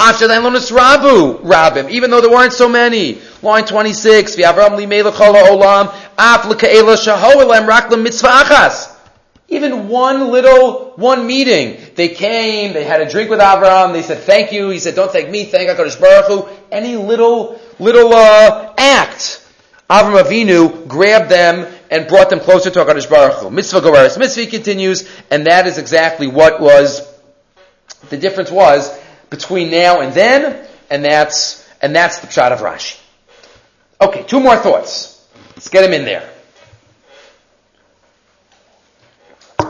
[0.00, 3.20] After that, Lonis Rabu, Rabim, even though there weren't so many.
[3.42, 8.96] Line 26, V'avram li melechol ha'olam, af l'ka'ela shahoelem rak mitzvah achas.
[9.48, 11.76] Even one little, one meeting.
[11.96, 15.12] They came, they had a drink with Avram, they said thank you, he said don't
[15.12, 16.48] thank me, thank HaKadosh Baruch Hu.
[16.72, 19.44] Any little, little, uh, act.
[19.90, 23.50] Avram Avinu grabbed them and brought them closer to HaKadosh Baruch Hu.
[23.50, 27.09] Mitzvah Goreres Mitzvah continues, and that is exactly what was
[28.08, 28.96] the difference was
[29.28, 32.98] between now and then, and that's, and that's the shot of Rashi.
[34.00, 35.28] Okay, two more thoughts.
[35.50, 36.28] Let's get them in there.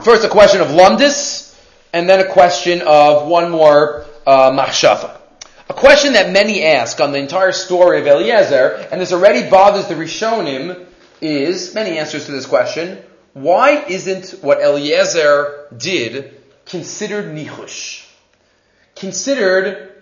[0.02, 1.54] First, a question of lumdis,
[1.92, 5.18] and then a question of one more uh, machshava.
[5.68, 9.88] A question that many ask on the entire story of Eliezer, and this already bothers
[9.88, 10.86] the Rishonim,
[11.20, 12.98] is many answers to this question.
[13.34, 17.99] Why isn't what Eliezer did considered nichush?
[19.00, 19.92] Considered,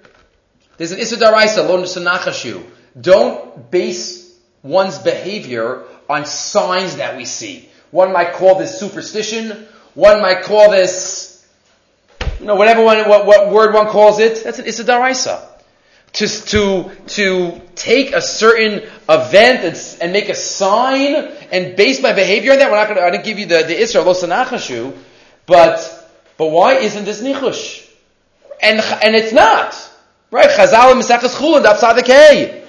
[0.76, 2.64] there's an Isidaraisa, lo nisonachashu.
[3.00, 7.68] Don't base one's behavior on signs that we see.
[7.90, 9.66] One might call this superstition.
[9.94, 11.46] One might call this,
[12.40, 14.44] you know, whatever one, what, what word one calls it.
[14.44, 15.46] That's an Isidaraisa.
[16.14, 21.14] To, to, to take a certain event and, and make a sign
[21.52, 22.70] and base my behavior on that.
[22.70, 24.94] We're not going to, I didn't give you the, the Isra, lo
[25.46, 27.87] but, but why isn't this nichush?
[28.62, 29.74] And, and it's not.
[30.30, 30.50] Right?
[30.50, 32.64] Chazal and Maseches Chulin, Daf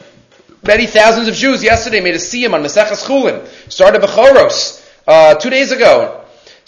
[0.65, 3.45] Many thousands of Jews yesterday made a siyum on Maseches Chulin.
[3.71, 6.19] Started Bechoros, uh, two days ago.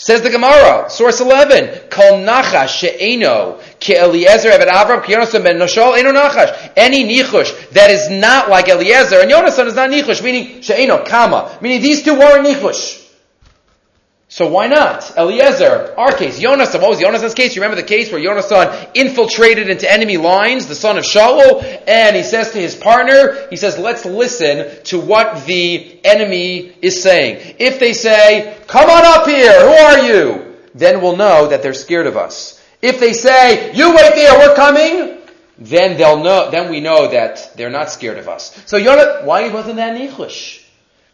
[0.01, 5.57] Says the Gemara, source 11, Kol nachash she'eno ki Eliezer evet Avram ki Yonasan ben
[5.57, 6.71] Noshol nachash.
[6.75, 11.55] Any nichush that is not like Eliezer, and Yonasan is not nichush, meaning she'eno, kama,
[11.61, 13.00] meaning these two weren't nichush.
[14.31, 15.17] So why not?
[15.17, 17.53] Eliezer, our case, Yonasan, what was Yonason's case?
[17.53, 22.15] You remember the case where Yonasan infiltrated into enemy lines, the son of Shaul, and
[22.15, 27.55] he says to his partner, he says, let's listen to what the enemy is saying.
[27.59, 30.55] If they say, come on up here, who are you?
[30.75, 32.57] Then we'll know that they're scared of us.
[32.81, 35.17] If they say, you wait there, we're coming,
[35.57, 38.57] then they'll know, then we know that they're not scared of us.
[38.65, 40.63] So Yonah, why wasn't that Nichush?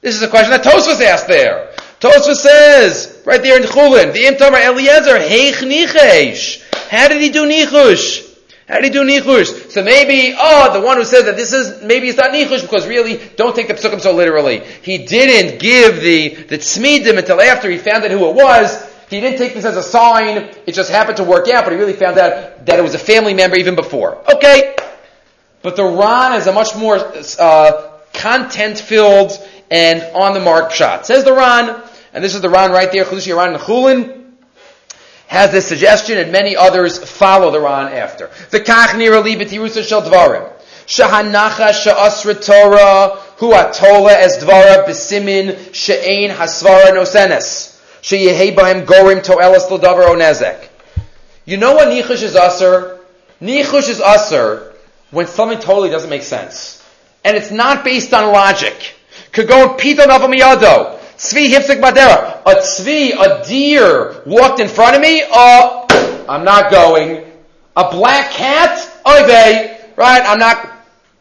[0.01, 1.73] This is a question that Tosfos asked there.
[1.99, 6.63] Tosfos says, right there in Chulin, the Imtamar Eliezer, Heich Nichesh.
[6.89, 8.27] How did he do Nichush?
[8.67, 9.71] How did he do nichush?
[9.71, 12.85] So maybe, oh, the one who says that this is, maybe it's not nichush because
[12.85, 14.59] really, don't take the psukim so literally.
[14.81, 18.85] He didn't give the, the tzmidim until after he found out who it was.
[19.09, 20.49] He didn't take this as a sign.
[20.65, 22.99] It just happened to work out, but he really found out that it was a
[22.99, 24.17] family member even before.
[24.33, 24.75] Okay.
[25.61, 26.97] But the Ran is a much more,
[27.39, 29.31] uh, content filled
[29.71, 31.05] and on the mark shot.
[31.05, 31.86] Says the Ran,
[32.17, 34.23] and this is the Ran right there, Chalushi Ran Chulin
[35.27, 38.31] has this suggestion, and many others follow the Ran after.
[38.49, 40.51] The nira li b'tirusa shel dvarim.
[40.87, 47.79] Shahanacha she'asra Torah hu atola es dvara b'simin she'ein hasvara nosenes.
[48.01, 50.69] She'yehei b'hem gorim to'elas l'davar onezek.
[51.45, 52.97] You know what nichush is usr?
[53.39, 54.73] Nichush is usr
[55.11, 56.83] when something totally doesn't make sense.
[57.23, 58.95] And it's not based on logic.
[59.33, 60.96] Could go pito navamiyado.
[61.17, 62.41] Tzvi hipsik madera.
[62.45, 65.23] A tzvi, a deer, walked in front of me.
[65.23, 67.25] I'm not going.
[67.75, 68.79] A black cat.
[69.07, 70.21] Oy Right?
[70.23, 70.71] I'm not.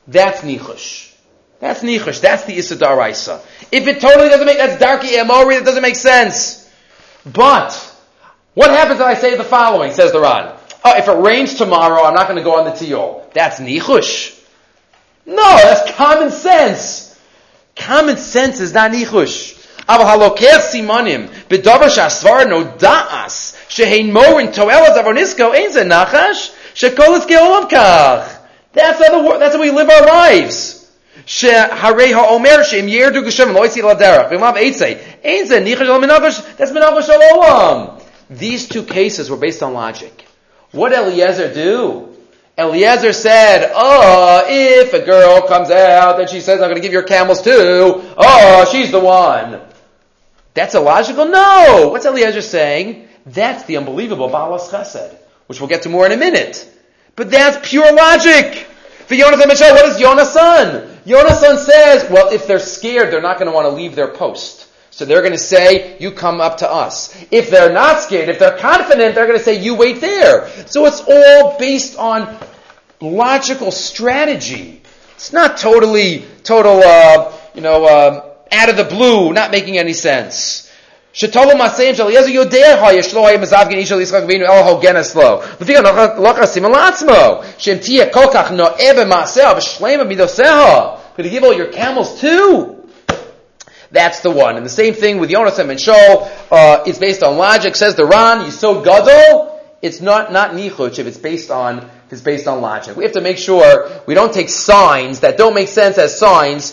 [0.06, 1.14] That's nichush.
[1.60, 2.20] That's nichush.
[2.20, 3.42] That's the Issa
[3.72, 6.70] If it totally doesn't make, that's darky emori, that doesn't make sense.
[7.24, 7.72] But,
[8.54, 10.54] what happens if I say the following, says the Ran?
[10.84, 13.32] Oh, if it rains tomorrow, I'm not going to go on the tiyol.
[13.32, 14.38] That's nichush.
[15.24, 17.18] No, that's common sense.
[17.74, 19.55] Common sense is not nichush.
[19.89, 27.15] אבל הלוקח סימנים בדבר שהסבר נודעס שהן מורן תועלת דבר ניסקו, אין זה נחש שכל
[27.15, 28.37] הסגר עליו כך.
[28.73, 30.77] That's how, the, that's how we live our lives.
[31.25, 35.97] שהרי האומר שאם ירדו גשם לא יצא לדרך, ואם לאו עצה, אין זה ניחש על
[35.97, 37.85] מנחש, that's מנחש של עולם.
[38.39, 40.25] These two cases were based on logic.
[40.71, 42.07] What did Eliezer do?
[42.57, 46.93] Eliezer said, oh, if a girl comes out and she says, I'm going to give
[46.93, 49.59] your camels too, oh, she's the one.
[50.56, 51.26] That's illogical?
[51.26, 51.90] No!
[51.92, 53.08] What's Eliezer saying?
[53.26, 55.14] That's the unbelievable Balas Chesed,
[55.48, 56.66] which we'll get to more in a minute.
[57.14, 58.66] But that's pure logic.
[59.06, 60.98] For Jonathan Mitchell, what is Jonah's son?
[61.06, 64.08] Jonah's son says, well, if they're scared, they're not going to want to leave their
[64.08, 64.72] post.
[64.90, 67.14] So they're going to say, you come up to us.
[67.30, 70.48] If they're not scared, if they're confident, they're going to say, you wait there.
[70.66, 72.34] So it's all based on
[73.02, 74.80] logical strategy.
[75.16, 79.93] It's not totally, total, uh, you know, uh, out of the blue, not making any
[79.93, 80.67] sense.
[81.13, 84.95] שתולו מעשיהם של אליעזר יודע יש לו היה מזווגן איש של יצחק אבינו אלא הוגן
[84.95, 85.39] אצלו.
[85.61, 85.73] לפי
[86.17, 90.81] לא חסימה לעצמו, שאם תהיה כל כך נועה במעשיה ושלמה במידותיה,
[91.17, 92.81] could you give all your camels too?
[93.91, 94.55] That's the one.
[94.55, 97.75] And the same thing with Yonasan and Shol, uh, it's based on logic.
[97.75, 102.21] Says the Ran, Yisod Gadol, it's not, not Nichuch if it's based on, if it's
[102.21, 102.95] based on logic.
[102.95, 106.71] We have to make sure we don't take signs that don't make sense as signs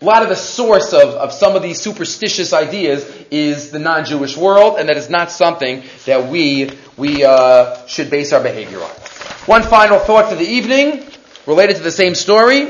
[0.00, 4.36] a lot of the source of, of some of these superstitious ideas is the non-Jewish
[4.36, 8.90] world, and that is not something that we, we uh, should base our behavior on.
[9.46, 11.04] One final thought for the evening,
[11.46, 12.68] related to the same story,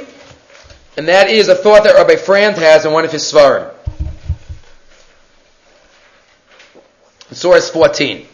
[0.97, 3.74] and that is a thought that Rabbi Frand has in one of his svarim.
[7.31, 8.26] Source 14.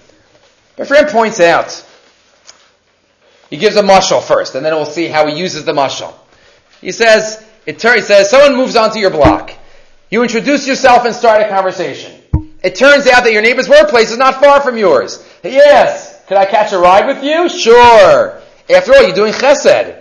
[0.78, 1.84] Rabbi Frand points out,
[3.50, 6.14] he gives a mushal first, and then we'll see how he uses the mushal.
[6.80, 9.52] He says, it turns, says someone moves onto your block.
[10.10, 12.20] You introduce yourself and start a conversation.
[12.62, 15.26] It turns out that your neighbor's workplace is not far from yours.
[15.42, 17.48] Yes, could I catch a ride with you?
[17.48, 18.40] Sure.
[18.70, 20.00] After all, you're doing chesed.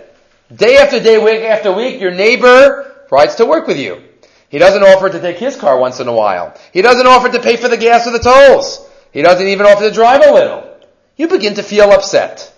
[0.54, 4.02] Day after day, week after week, your neighbor rides to work with you.
[4.50, 6.54] He doesn't offer to take his car once in a while.
[6.72, 8.88] He doesn't offer to pay for the gas or the tolls.
[9.12, 10.78] He doesn't even offer to drive a little.
[11.16, 12.52] You begin to feel upset.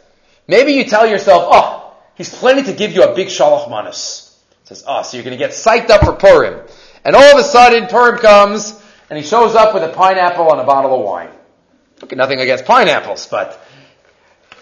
[0.48, 4.25] Maybe you tell yourself, oh, he's planning to give you a big shalach manas
[4.66, 6.66] says, oh, so you're going to get psyched up for Purim.
[7.04, 10.60] And all of a sudden, Purim comes, and he shows up with a pineapple and
[10.60, 11.30] a bottle of wine.
[12.02, 13.64] Okay, nothing against pineapples, but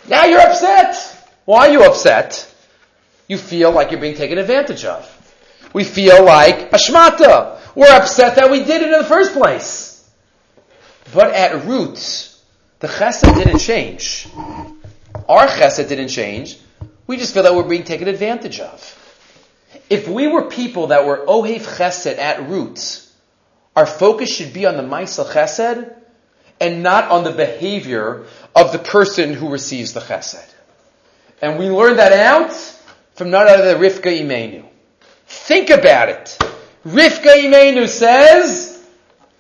[0.06, 0.94] now you're upset.
[1.46, 2.54] Why are you upset?
[3.28, 5.10] You feel like you're being taken advantage of.
[5.72, 7.58] We feel like ashmata.
[7.74, 10.08] We're upset that we did it in the first place.
[11.14, 12.42] But at roots,
[12.80, 14.28] the chesed didn't change.
[15.28, 16.58] Our chesed didn't change.
[17.06, 19.00] We just feel that we're being taken advantage of.
[19.90, 23.12] If we were people that were Ohev Chesed at roots,
[23.76, 25.94] our focus should be on the Maisel Chesed
[26.60, 28.24] and not on the behavior
[28.54, 30.48] of the person who receives the Chesed.
[31.42, 32.52] And we learn that out
[33.14, 34.64] from not out of the Rivka Imeinu.
[35.26, 36.38] Think about it.
[36.86, 38.86] Rivka Imeinu says,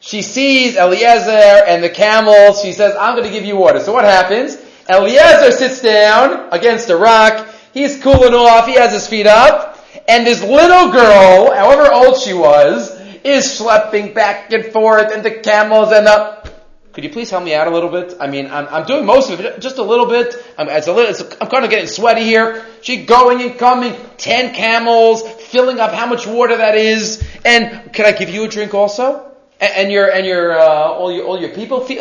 [0.00, 3.80] she sees Eliezer and the camels, she says, I'm going to give you water.
[3.80, 4.58] So what happens?
[4.88, 9.73] Eliezer sits down against a rock, he's cooling off, he has his feet up,
[10.06, 15.30] and this little girl, however old she was, is schlepping back and forth and the
[15.30, 16.52] camels and the...
[16.92, 18.14] could you please help me out a little bit?
[18.20, 20.36] I mean, I'm, I'm doing most of it, just a little bit.
[20.58, 22.64] I'm, it's a little, it's, I'm kind of getting sweaty here.
[22.82, 27.26] She going and coming, ten camels, filling up how much water that is.
[27.44, 29.32] And can I give you a drink also?
[29.58, 31.98] And, and your, and your, uh, all your, all your people, please,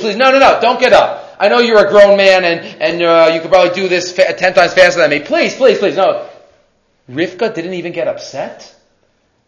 [0.00, 1.36] please, no, no, no, don't get up.
[1.40, 4.34] I know you're a grown man and, and, uh, you could probably do this fa-
[4.34, 5.18] ten times faster than me.
[5.18, 6.29] Please, please, please, no.
[7.10, 8.74] Rivka didn't even get upset.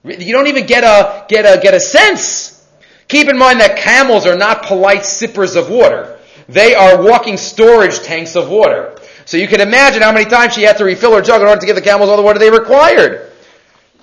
[0.04, 2.66] You don't even get a, get a, get a sense.
[3.06, 6.18] Keep in mind that camels are not polite sippers of water.
[6.48, 8.98] They are walking storage tanks of water.
[9.26, 11.60] So you can imagine how many times she had to refill her jug in order
[11.60, 13.30] to give the camels all the water they required.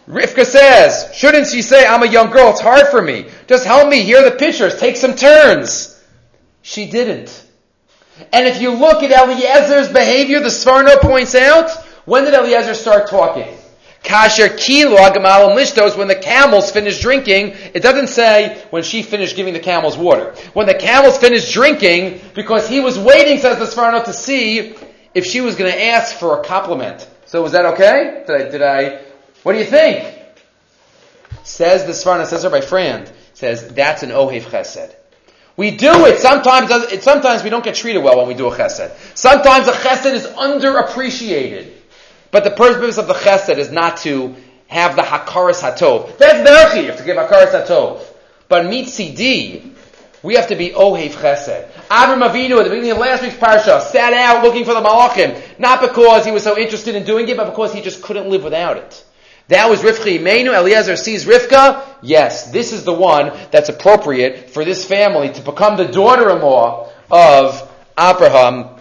[0.07, 3.27] Rivka says, shouldn't she say, I'm a young girl, it's hard for me.
[3.47, 6.01] Just help me hear the pictures, take some turns.
[6.61, 7.45] She didn't.
[8.33, 11.69] And if you look at Eliezer's behavior, the Svarno points out,
[12.09, 13.47] when did Eliezer start talking?
[14.03, 19.35] Kasher kilo agamalim lishtos, when the camels finished drinking, it doesn't say when she finished
[19.35, 20.33] giving the camels water.
[20.53, 24.75] When the camels finished drinking, because he was waiting, says the Sforno, to see
[25.13, 27.07] if she was going to ask for a compliment.
[27.25, 28.23] So was that okay?
[28.25, 29.01] Did I, did I,
[29.43, 30.15] what do you think?
[31.43, 34.95] Says the Sforno, says her my friend, says that's an ohev chesed.
[35.57, 36.19] We do it.
[36.19, 38.95] Sometimes, sometimes we don't get treated well when we do a chesed.
[39.15, 41.73] Sometimes a chesed is underappreciated.
[42.31, 44.35] But the purpose of the chesed is not to
[44.67, 46.17] have the hakaras hatov.
[46.17, 48.01] That's the to give hakaras hatov.
[48.47, 49.73] But mitzidi,
[50.21, 51.69] we have to be ohev chesed.
[51.89, 55.41] Avram Avinu at the beginning of last week's parsha sat out looking for the malachim,
[55.59, 58.43] not because he was so interested in doing it, but because he just couldn't live
[58.43, 59.05] without it.
[59.47, 60.53] That was Rivka Imeinu.
[60.53, 61.83] Eliezer sees Rivka.
[62.03, 67.71] Yes, this is the one that's appropriate for this family to become the daughter-in-law of
[67.97, 68.78] Abraham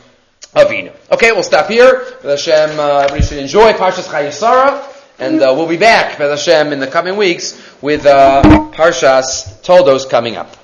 [0.59, 0.95] Avinu.
[1.13, 2.05] Okay, we'll stop here.
[2.23, 4.87] Hashem, uh, everybody should enjoy Parshas Chayei Sarah,
[5.19, 8.43] and uh, we'll be back, Hashem, in the coming weeks with uh,
[8.73, 10.57] Parshas Toldos coming up.